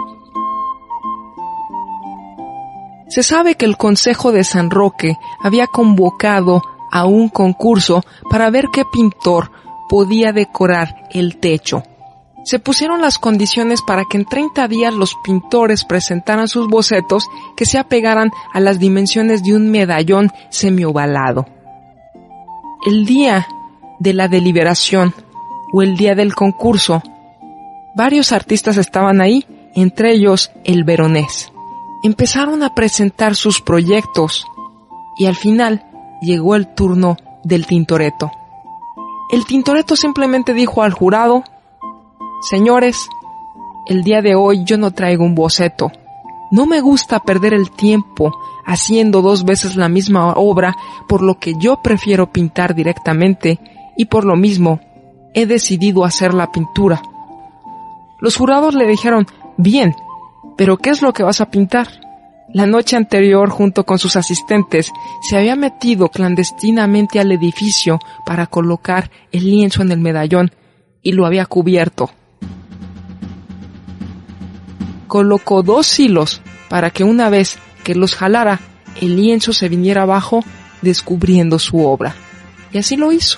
Se 3.08 3.22
sabe 3.22 3.54
que 3.54 3.66
el 3.66 3.78
Consejo 3.78 4.32
de 4.32 4.44
San 4.44 4.72
Roque 4.72 5.16
había 5.44 5.68
convocado 5.68 6.64
a 6.92 7.06
un 7.06 7.30
concurso 7.30 8.04
para 8.30 8.50
ver 8.50 8.68
qué 8.72 8.84
pintor 8.86 9.52
podía 9.90 10.34
decorar 10.34 11.08
el 11.12 11.38
techo. 11.38 11.84
Se 12.44 12.60
pusieron 12.60 13.02
las 13.02 13.20
condiciones 13.20 13.82
para 13.82 14.04
que 14.10 14.18
en 14.18 14.26
30 14.26 14.68
días 14.70 14.94
los 14.94 15.16
pintores 15.24 15.84
presentaran 15.84 16.48
sus 16.48 16.70
bocetos 16.70 17.28
que 17.58 17.66
se 17.66 17.78
apegaran 17.78 18.32
a 18.54 18.62
las 18.62 18.80
dimensiones 18.80 19.44
de 19.44 19.54
un 19.54 19.70
medallón 19.70 20.32
semiovalado. 20.50 21.46
El 22.86 23.06
día 23.06 23.48
de 24.00 24.14
la 24.14 24.30
deliberación 24.30 25.14
o 25.74 25.82
el 25.82 25.98
día 25.98 26.16
del 26.16 26.36
concurso, 26.36 27.02
varios 27.96 28.32
artistas 28.32 28.78
estaban 28.78 29.20
ahí, 29.20 29.46
entre 29.76 30.14
ellos 30.14 30.52
el 30.64 30.86
veronés. 30.86 31.52
Empezaron 32.02 32.64
a 32.64 32.74
presentar 32.74 33.36
sus 33.36 33.60
proyectos 33.60 34.46
y 35.18 35.26
al 35.26 35.36
final 35.36 35.84
llegó 36.22 36.56
el 36.56 36.68
turno 36.74 37.18
del 37.44 37.66
Tintoretto. 37.66 38.32
El 39.32 39.46
Tintoretto 39.46 39.96
simplemente 39.96 40.54
dijo 40.54 40.84
al 40.84 40.94
jurado, 40.94 41.44
Señores, 42.42 43.10
el 43.88 44.04
día 44.04 44.22
de 44.22 44.36
hoy 44.36 44.64
yo 44.64 44.78
no 44.78 44.92
traigo 44.92 45.24
un 45.24 45.36
boceto. 45.36 45.92
No 46.52 46.66
me 46.66 46.82
gusta 46.82 47.20
perder 47.20 47.54
el 47.54 47.72
tiempo 47.72 48.32
haciendo 48.66 49.22
dos 49.22 49.44
veces 49.44 49.76
la 49.76 49.90
misma 49.90 50.34
obra, 50.34 50.76
por 51.08 51.22
lo 51.22 51.40
que 51.40 51.54
yo 51.58 51.82
prefiero 51.82 52.32
pintar 52.32 52.76
directamente 52.76 53.60
y 53.98 54.06
por 54.06 54.26
lo 54.26 54.36
mismo 54.36 54.80
he 55.34 55.46
decidido 55.46 56.04
hacer 56.04 56.34
la 56.34 56.52
pintura. 56.52 57.02
Los 58.20 58.36
jurados 58.36 58.76
le 58.76 58.88
dijeron, 58.88 59.28
bien, 59.58 59.96
pero 60.58 60.78
¿qué 60.78 60.90
es 60.90 61.02
lo 61.02 61.14
que 61.14 61.24
vas 61.24 61.42
a 61.42 61.50
pintar? 61.50 61.88
La 62.58 62.66
noche 62.66 62.96
anterior, 62.96 63.52
junto 63.52 63.86
con 63.86 64.00
sus 64.00 64.16
asistentes, 64.16 64.92
se 65.22 65.38
había 65.38 65.56
metido 65.56 66.10
clandestinamente 66.10 67.20
al 67.20 67.32
edificio 67.32 68.00
para 68.26 68.48
colocar 68.48 69.12
el 69.32 69.44
lienzo 69.46 69.84
en 69.84 69.92
el 69.92 70.00
medallón 70.00 70.52
y 71.04 71.12
lo 71.12 71.28
había 71.28 71.46
cubierto. 71.46 72.10
Colocó 75.06 75.62
dos 75.62 76.00
hilos 76.00 76.42
para 76.68 76.90
que 76.90 77.04
una 77.04 77.30
vez 77.30 77.60
que 77.84 77.94
los 77.94 78.16
jalara, 78.16 78.60
el 79.02 79.18
lienzo 79.18 79.54
se 79.54 79.70
viniera 79.70 80.02
abajo 80.02 80.44
descubriendo 80.82 81.60
su 81.60 81.86
obra. 81.86 82.16
Y 82.74 82.80
así 82.80 82.98
lo 82.98 83.12
hizo. 83.12 83.38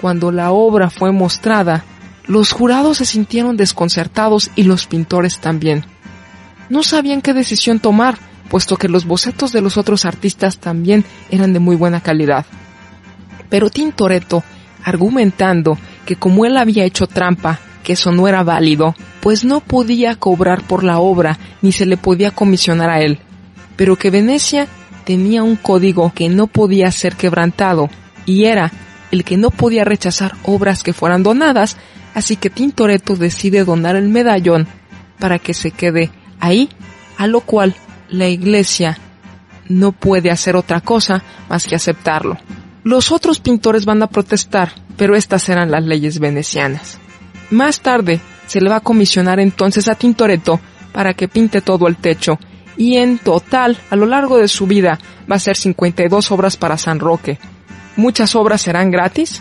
Cuando 0.00 0.32
la 0.32 0.50
obra 0.50 0.90
fue 0.90 1.12
mostrada, 1.12 1.84
los 2.26 2.50
jurados 2.50 2.98
se 2.98 3.06
sintieron 3.06 3.56
desconcertados 3.56 4.50
y 4.56 4.64
los 4.64 4.88
pintores 4.88 5.38
también. 5.38 5.84
No 6.68 6.82
sabían 6.82 7.22
qué 7.22 7.34
decisión 7.34 7.78
tomar, 7.78 8.18
puesto 8.48 8.76
que 8.76 8.88
los 8.88 9.04
bocetos 9.04 9.52
de 9.52 9.60
los 9.60 9.76
otros 9.76 10.04
artistas 10.04 10.58
también 10.58 11.04
eran 11.30 11.52
de 11.52 11.60
muy 11.60 11.76
buena 11.76 12.00
calidad. 12.00 12.46
Pero 13.48 13.70
Tintoretto, 13.70 14.42
argumentando 14.84 15.78
que 16.04 16.16
como 16.16 16.44
él 16.44 16.56
había 16.56 16.84
hecho 16.84 17.06
trampa, 17.06 17.60
que 17.82 17.94
eso 17.94 18.12
no 18.12 18.28
era 18.28 18.42
válido, 18.42 18.94
pues 19.20 19.44
no 19.44 19.60
podía 19.60 20.16
cobrar 20.16 20.62
por 20.62 20.84
la 20.84 20.98
obra 20.98 21.38
ni 21.62 21.72
se 21.72 21.86
le 21.86 21.96
podía 21.96 22.30
comisionar 22.30 22.90
a 22.90 23.00
él, 23.00 23.18
pero 23.76 23.96
que 23.96 24.10
Venecia 24.10 24.66
tenía 25.04 25.42
un 25.42 25.56
código 25.56 26.12
que 26.14 26.28
no 26.28 26.48
podía 26.48 26.90
ser 26.90 27.16
quebrantado, 27.16 27.88
y 28.26 28.44
era 28.44 28.70
el 29.10 29.24
que 29.24 29.38
no 29.38 29.50
podía 29.50 29.84
rechazar 29.84 30.34
obras 30.42 30.82
que 30.82 30.92
fueran 30.92 31.22
donadas, 31.22 31.78
así 32.14 32.36
que 32.36 32.50
Tintoretto 32.50 33.16
decide 33.16 33.64
donar 33.64 33.96
el 33.96 34.08
medallón 34.08 34.66
para 35.18 35.38
que 35.38 35.54
se 35.54 35.70
quede 35.70 36.10
ahí, 36.40 36.68
a 37.16 37.26
lo 37.26 37.40
cual 37.40 37.74
la 38.08 38.28
iglesia 38.28 38.98
no 39.68 39.92
puede 39.92 40.30
hacer 40.30 40.56
otra 40.56 40.80
cosa 40.80 41.22
más 41.48 41.66
que 41.66 41.76
aceptarlo. 41.76 42.38
Los 42.84 43.12
otros 43.12 43.40
pintores 43.40 43.84
van 43.84 44.02
a 44.02 44.06
protestar 44.06 44.72
pero 44.98 45.14
estas 45.14 45.48
eran 45.48 45.70
las 45.70 45.84
leyes 45.84 46.18
venecianas. 46.18 46.98
Más 47.50 47.80
tarde 47.80 48.20
se 48.46 48.60
le 48.60 48.68
va 48.68 48.76
a 48.76 48.80
comisionar 48.80 49.40
entonces 49.40 49.88
a 49.88 49.94
Tintoretto 49.94 50.60
para 50.92 51.14
que 51.14 51.28
pinte 51.28 51.62
todo 51.62 51.86
el 51.86 51.96
techo 51.96 52.38
y 52.76 52.96
en 52.96 53.18
total, 53.18 53.78
a 53.90 53.96
lo 53.96 54.06
largo 54.06 54.36
de 54.38 54.48
su 54.48 54.66
vida, 54.66 54.98
va 55.30 55.36
a 55.36 55.40
ser 55.40 55.56
52 55.56 56.30
obras 56.30 56.56
para 56.56 56.76
San 56.76 57.00
Roque. 57.00 57.38
Muchas 57.96 58.36
obras 58.36 58.62
serán 58.62 58.90
gratis, 58.90 59.40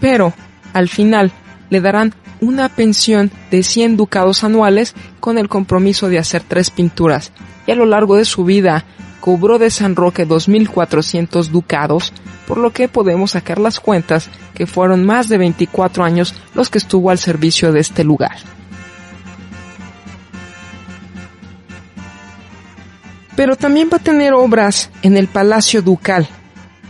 pero 0.00 0.32
al 0.72 0.88
final 0.88 1.32
le 1.70 1.80
darán 1.80 2.14
una 2.40 2.68
pensión 2.68 3.30
de 3.50 3.62
100 3.62 3.96
ducados 3.96 4.44
anuales 4.44 4.94
con 5.20 5.38
el 5.38 5.48
compromiso 5.48 6.08
de 6.08 6.18
hacer 6.18 6.42
tres 6.46 6.70
pinturas. 6.70 7.32
Y 7.66 7.72
a 7.72 7.74
lo 7.74 7.86
largo 7.86 8.16
de 8.16 8.24
su 8.24 8.44
vida 8.44 8.84
cobró 9.20 9.58
de 9.58 9.70
San 9.70 9.96
Roque 9.96 10.26
2.400 10.26 11.48
ducados, 11.48 12.12
por 12.46 12.58
lo 12.58 12.72
que 12.72 12.88
podemos 12.88 13.32
sacar 13.32 13.58
las 13.58 13.80
cuentas 13.80 14.30
que 14.54 14.66
fueron 14.66 15.04
más 15.04 15.28
de 15.28 15.38
24 15.38 16.04
años 16.04 16.34
los 16.54 16.70
que 16.70 16.78
estuvo 16.78 17.10
al 17.10 17.18
servicio 17.18 17.72
de 17.72 17.80
este 17.80 18.04
lugar. 18.04 18.36
Pero 23.36 23.54
también 23.54 23.88
va 23.92 23.98
a 23.98 24.02
tener 24.02 24.32
obras 24.32 24.90
en 25.02 25.16
el 25.16 25.28
Palacio 25.28 25.80
Ducal, 25.80 26.26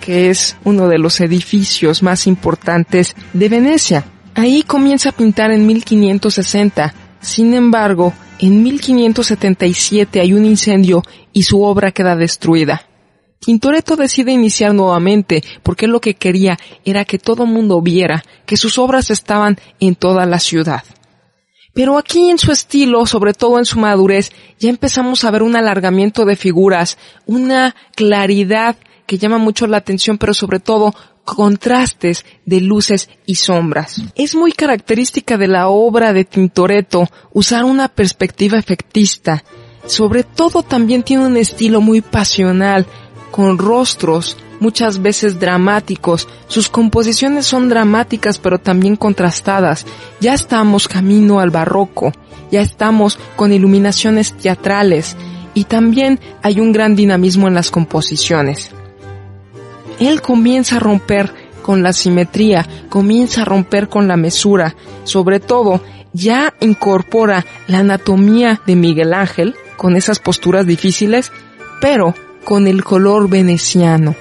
que 0.01 0.31
es 0.31 0.57
uno 0.65 0.89
de 0.89 0.99
los 0.99 1.21
edificios 1.21 2.03
más 2.03 2.27
importantes 2.27 3.15
de 3.35 3.49
Venecia. 3.51 4.05
Ahí 4.39 4.63
comienza 4.63 5.09
a 5.09 5.13
pintar 5.13 5.51
en 5.51 5.67
1560. 5.67 6.95
Sin 7.21 7.55
embargo, 7.55 8.15
en 8.39 8.63
1577 8.63 10.21
hay 10.21 10.33
un 10.33 10.45
incendio 10.45 11.03
y 11.33 11.43
su 11.43 11.65
obra 11.65 11.91
queda 11.91 12.15
destruida. 12.15 12.87
Tintoretto 13.41 13.97
decide 13.97 14.31
iniciar 14.31 14.75
nuevamente 14.75 15.43
porque 15.65 15.89
lo 15.89 16.01
que 16.01 16.15
quería 16.15 16.57
era 16.85 17.05
que 17.05 17.19
todo 17.19 17.47
mundo 17.47 17.83
viera 17.83 18.23
que 18.47 18.57
sus 18.57 18.79
obras 18.79 19.11
estaban 19.11 19.59
en 19.81 19.97
toda 19.97 20.25
la 20.25 20.39
ciudad. 20.39 20.85
Pero 21.75 21.99
aquí 21.99 22.31
en 22.31 22.39
su 22.39 22.53
estilo, 22.53 23.07
sobre 23.07 23.35
todo 23.35 23.59
en 23.59 23.65
su 23.65 23.81
madurez, 23.81 24.31
ya 24.61 24.71
empezamos 24.71 25.25
a 25.25 25.33
ver 25.33 25.43
un 25.43 25.57
alargamiento 25.57 26.25
de 26.25 26.37
figuras, 26.37 26.97
una 27.27 27.75
claridad 27.97 28.77
que 29.05 29.19
llama 29.19 29.39
mucho 29.39 29.67
la 29.67 29.79
atención, 29.79 30.17
pero 30.17 30.33
sobre 30.33 30.61
todo 30.61 30.95
contrastes 31.35 32.25
de 32.47 32.61
luces 32.61 33.11
y 33.27 33.35
sombras. 33.35 34.03
Es 34.15 34.35
muy 34.35 34.53
característica 34.53 35.37
de 35.37 35.47
la 35.47 35.69
obra 35.69 36.13
de 36.13 36.25
Tintoretto 36.25 37.07
usar 37.33 37.65
una 37.65 37.89
perspectiva 37.89 38.59
efectista. 38.59 39.45
Sobre 39.87 40.25
todo 40.25 40.63
también 40.63 41.03
tiene 41.03 41.27
un 41.27 41.37
estilo 41.37 41.81
muy 41.81 42.01
pasional, 42.01 42.87
con 43.31 43.59
rostros 43.59 44.39
muchas 44.61 45.03
veces 45.03 45.39
dramáticos. 45.39 46.29
Sus 46.49 46.69
composiciones 46.69 47.47
son 47.47 47.69
dramáticas 47.69 48.39
pero 48.39 48.59
también 48.59 48.97
contrastadas. 48.97 49.85
Ya 50.21 50.33
estamos 50.35 50.89
camino 50.89 51.41
al 51.41 51.51
barroco, 51.51 52.13
ya 52.51 52.63
estamos 52.63 53.19
con 53.37 53.53
iluminaciones 53.53 54.33
teatrales 54.33 55.15
y 55.55 55.65
también 55.65 56.21
hay 56.43 56.59
un 56.59 56.73
gran 56.73 56.97
dinamismo 56.97 57.49
en 57.49 57.55
las 57.55 57.71
composiciones 57.71 58.71
él 60.01 60.23
comienza 60.23 60.77
a 60.77 60.81
romper 60.81 61.33
con 61.63 61.83
la 61.83 61.93
simetría, 61.93 62.67
comienza 62.89 63.43
a 63.43 63.45
romper 63.45 63.89
con 63.89 64.09
la 64.09 64.17
mesura, 64.17 64.75
sobre 65.05 65.41
todo 65.41 65.83
ya 66.13 66.55
incorpora 66.61 67.45
la 67.67 67.81
anatomía 67.81 68.61
de 68.67 68.77
Miguel 68.77 69.13
Ángel 69.13 69.55
con 69.77 69.97
esas 69.97 70.19
posturas 70.19 70.67
difíciles, 70.67 71.31
pero 71.81 72.15
con 72.45 72.67
el 72.67 72.83
color 72.83 73.29
veneciano. 73.29 74.15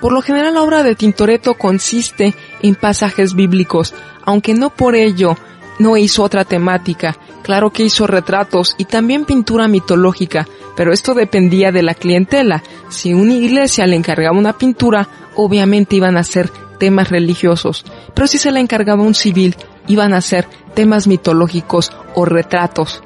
Por 0.00 0.12
lo 0.12 0.22
general 0.22 0.54
la 0.54 0.62
obra 0.62 0.82
de 0.82 0.94
Tintoretto 0.94 1.54
consiste 1.54 2.34
en 2.62 2.74
pasajes 2.74 3.34
bíblicos, 3.34 3.94
aunque 4.24 4.54
no 4.54 4.70
por 4.70 4.94
ello 4.94 5.36
no 5.80 5.96
hizo 5.96 6.22
otra 6.22 6.44
temática, 6.44 7.16
claro 7.42 7.70
que 7.70 7.82
hizo 7.82 8.06
retratos 8.06 8.74
y 8.76 8.84
también 8.84 9.24
pintura 9.24 9.66
mitológica, 9.66 10.46
pero 10.76 10.92
esto 10.92 11.14
dependía 11.14 11.72
de 11.72 11.82
la 11.82 11.94
clientela. 11.94 12.62
Si 12.90 13.14
una 13.14 13.32
iglesia 13.32 13.86
le 13.86 13.96
encargaba 13.96 14.38
una 14.38 14.52
pintura, 14.52 15.08
obviamente 15.36 15.96
iban 15.96 16.18
a 16.18 16.22
ser 16.22 16.50
temas 16.78 17.08
religiosos, 17.08 17.84
pero 18.14 18.26
si 18.26 18.36
se 18.36 18.52
le 18.52 18.60
encargaba 18.60 19.02
un 19.02 19.14
civil, 19.14 19.56
iban 19.86 20.12
a 20.12 20.20
ser 20.20 20.46
temas 20.74 21.06
mitológicos 21.06 21.92
o 22.14 22.26
retratos. 22.26 23.02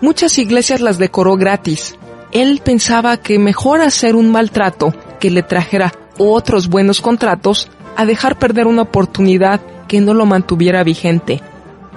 Muchas 0.00 0.38
iglesias 0.38 0.80
las 0.80 0.98
decoró 0.98 1.36
gratis. 1.36 1.96
Él 2.30 2.60
pensaba 2.64 3.16
que 3.16 3.38
mejor 3.38 3.80
hacer 3.80 4.14
un 4.14 4.30
maltrato 4.30 4.94
que 5.18 5.30
le 5.30 5.42
trajera 5.42 5.92
otros 6.18 6.68
buenos 6.68 7.00
contratos 7.00 7.68
a 7.96 8.04
dejar 8.04 8.38
perder 8.38 8.66
una 8.68 8.82
oportunidad 8.82 9.60
que 9.88 10.00
no 10.00 10.14
lo 10.14 10.26
mantuviera 10.26 10.84
vigente. 10.84 11.42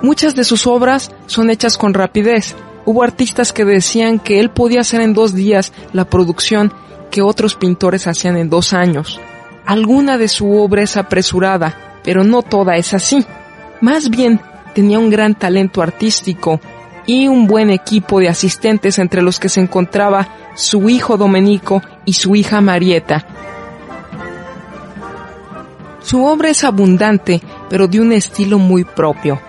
Muchas 0.01 0.35
de 0.35 0.43
sus 0.43 0.67
obras 0.67 1.11
son 1.25 1.49
hechas 1.49 1.77
con 1.77 1.93
rapidez. 1.93 2.55
Hubo 2.85 3.03
artistas 3.03 3.51
que 3.51 3.65
decían 3.65 4.19
que 4.19 4.39
él 4.39 4.49
podía 4.49 4.81
hacer 4.81 5.01
en 5.01 5.13
dos 5.13 5.33
días 5.33 5.73
la 5.91 6.05
producción 6.05 6.71
que 7.09 7.21
otros 7.21 7.55
pintores 7.55 8.07
hacían 8.07 8.37
en 8.37 8.49
dos 8.49 8.73
años. 8.73 9.19
Alguna 9.65 10.17
de 10.17 10.27
su 10.27 10.51
obra 10.51 10.83
es 10.83 10.97
apresurada, 10.97 11.99
pero 12.03 12.23
no 12.23 12.41
toda 12.43 12.77
es 12.77 12.93
así. 12.93 13.25
Más 13.81 14.09
bien, 14.09 14.39
tenía 14.73 14.99
un 14.99 15.09
gran 15.09 15.35
talento 15.35 15.81
artístico 15.81 16.61
y 17.05 17.27
un 17.27 17.47
buen 17.47 17.69
equipo 17.69 18.19
de 18.19 18.29
asistentes 18.29 18.99
entre 18.99 19.21
los 19.21 19.39
que 19.39 19.49
se 19.49 19.61
encontraba 19.61 20.29
su 20.55 20.89
hijo 20.89 21.17
Domenico 21.17 21.81
y 22.05 22.13
su 22.13 22.35
hija 22.35 22.61
Marieta. 22.61 23.25
Su 26.01 26.23
obra 26.23 26.49
es 26.49 26.63
abundante, 26.63 27.41
pero 27.69 27.87
de 27.87 27.99
un 27.99 28.13
estilo 28.13 28.59
muy 28.59 28.83
propio. 28.83 29.41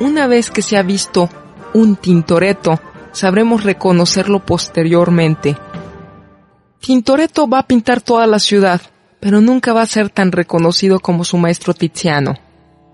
Una 0.00 0.26
vez 0.26 0.50
que 0.50 0.62
se 0.62 0.76
ha 0.76 0.82
visto 0.82 1.28
un 1.74 1.96
Tintoretto, 1.96 2.80
sabremos 3.12 3.64
reconocerlo 3.64 4.40
posteriormente. 4.44 5.56
Tintoretto 6.80 7.48
va 7.48 7.60
a 7.60 7.66
pintar 7.66 8.00
toda 8.00 8.26
la 8.26 8.38
ciudad, 8.38 8.80
pero 9.20 9.40
nunca 9.40 9.72
va 9.72 9.82
a 9.82 9.86
ser 9.86 10.10
tan 10.10 10.32
reconocido 10.32 10.98
como 10.98 11.24
su 11.24 11.36
maestro 11.38 11.74
Tiziano. 11.74 12.34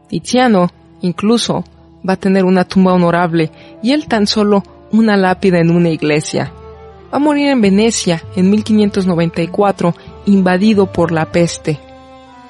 Tiziano, 0.09 0.69
incluso, 1.01 1.65
va 2.07 2.15
a 2.15 2.19
tener 2.19 2.45
una 2.45 2.65
tumba 2.65 2.93
honorable 2.93 3.51
y 3.83 3.93
él 3.93 4.07
tan 4.07 4.27
solo 4.27 4.63
una 4.93 5.17
lápida 5.17 5.59
en 5.59 5.71
una 5.71 5.91
iglesia. 5.91 6.53
Va 7.13 7.17
a 7.17 7.19
morir 7.19 7.49
en 7.49 7.61
Venecia 7.61 8.23
en 8.37 8.51
1594, 8.51 9.95
invadido 10.27 10.93
por 10.93 11.13
la 11.13 11.33
peste. 11.33 11.81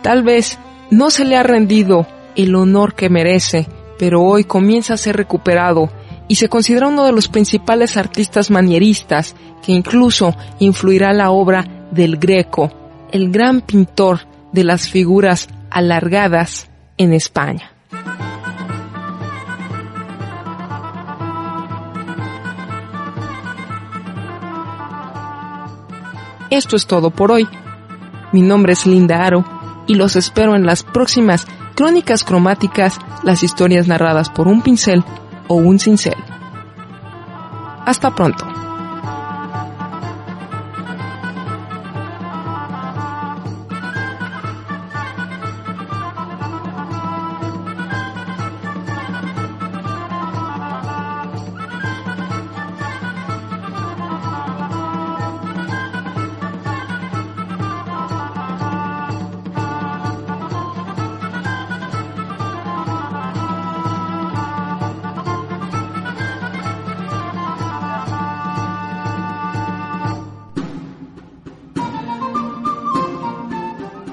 Tal 0.02 0.24
vez 0.24 0.58
no 0.90 1.10
se 1.10 1.24
le 1.24 1.36
ha 1.36 1.42
rendido 1.42 2.06
el 2.34 2.54
honor 2.54 2.94
que 2.94 3.08
merece 3.08 3.68
pero 3.98 4.22
hoy 4.22 4.44
comienza 4.44 4.94
a 4.94 4.98
ser 4.98 5.16
recuperado 5.16 5.90
y 6.28 6.36
se 6.36 6.48
considera 6.48 6.88
uno 6.88 7.04
de 7.04 7.12
los 7.12 7.28
principales 7.28 7.96
artistas 7.96 8.50
manieristas 8.50 9.34
que 9.62 9.72
incluso 9.72 10.34
influirá 10.58 11.12
la 11.12 11.30
obra 11.30 11.86
del 11.90 12.16
Greco, 12.18 12.70
el 13.10 13.30
gran 13.30 13.60
pintor 13.62 14.20
de 14.52 14.64
las 14.64 14.88
figuras 14.88 15.48
alargadas 15.70 16.68
en 16.96 17.12
España. 17.12 17.72
Esto 26.50 26.76
es 26.76 26.86
todo 26.86 27.10
por 27.10 27.30
hoy. 27.30 27.46
Mi 28.32 28.40
nombre 28.40 28.72
es 28.72 28.86
Linda 28.86 29.24
Aro 29.24 29.44
y 29.86 29.94
los 29.94 30.16
espero 30.16 30.54
en 30.54 30.64
las 30.64 30.82
próximas 30.82 31.46
crónicas 31.78 32.24
cromáticas, 32.24 32.98
las 33.22 33.44
historias 33.44 33.86
narradas 33.86 34.30
por 34.30 34.48
un 34.48 34.62
pincel 34.62 35.04
o 35.46 35.54
un 35.54 35.78
cincel. 35.78 36.16
Hasta 37.86 38.12
pronto. 38.16 38.44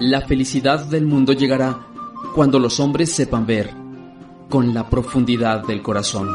La 0.08 0.22
felicidad 0.22 0.86
del 0.86 1.08
mundo 1.08 1.34
llegará 1.34 1.80
cuando 2.36 2.60
los 2.60 2.80
hombres 2.80 3.12
sepan 3.12 3.48
ver 3.48 3.74
con 4.52 4.72
la 4.72 4.88
profundidad 4.88 5.66
del 5.66 5.82
corazón. 5.82 6.30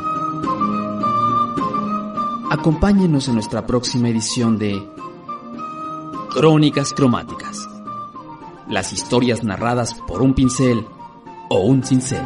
Acompáñenos 2.51 3.29
en 3.29 3.35
nuestra 3.35 3.65
próxima 3.69 4.09
edición 4.09 4.59
de 4.59 4.83
Crónicas 6.31 6.93
Cromáticas. 6.93 7.69
Las 8.69 8.93
historias 8.93 9.45
narradas 9.45 9.95
por 9.95 10.21
un 10.21 10.35
pincel 10.35 10.85
o 11.49 11.61
un 11.61 11.85
cincel. 11.85 12.25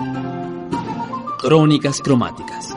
Crónicas 1.39 2.01
cromáticas. 2.01 2.74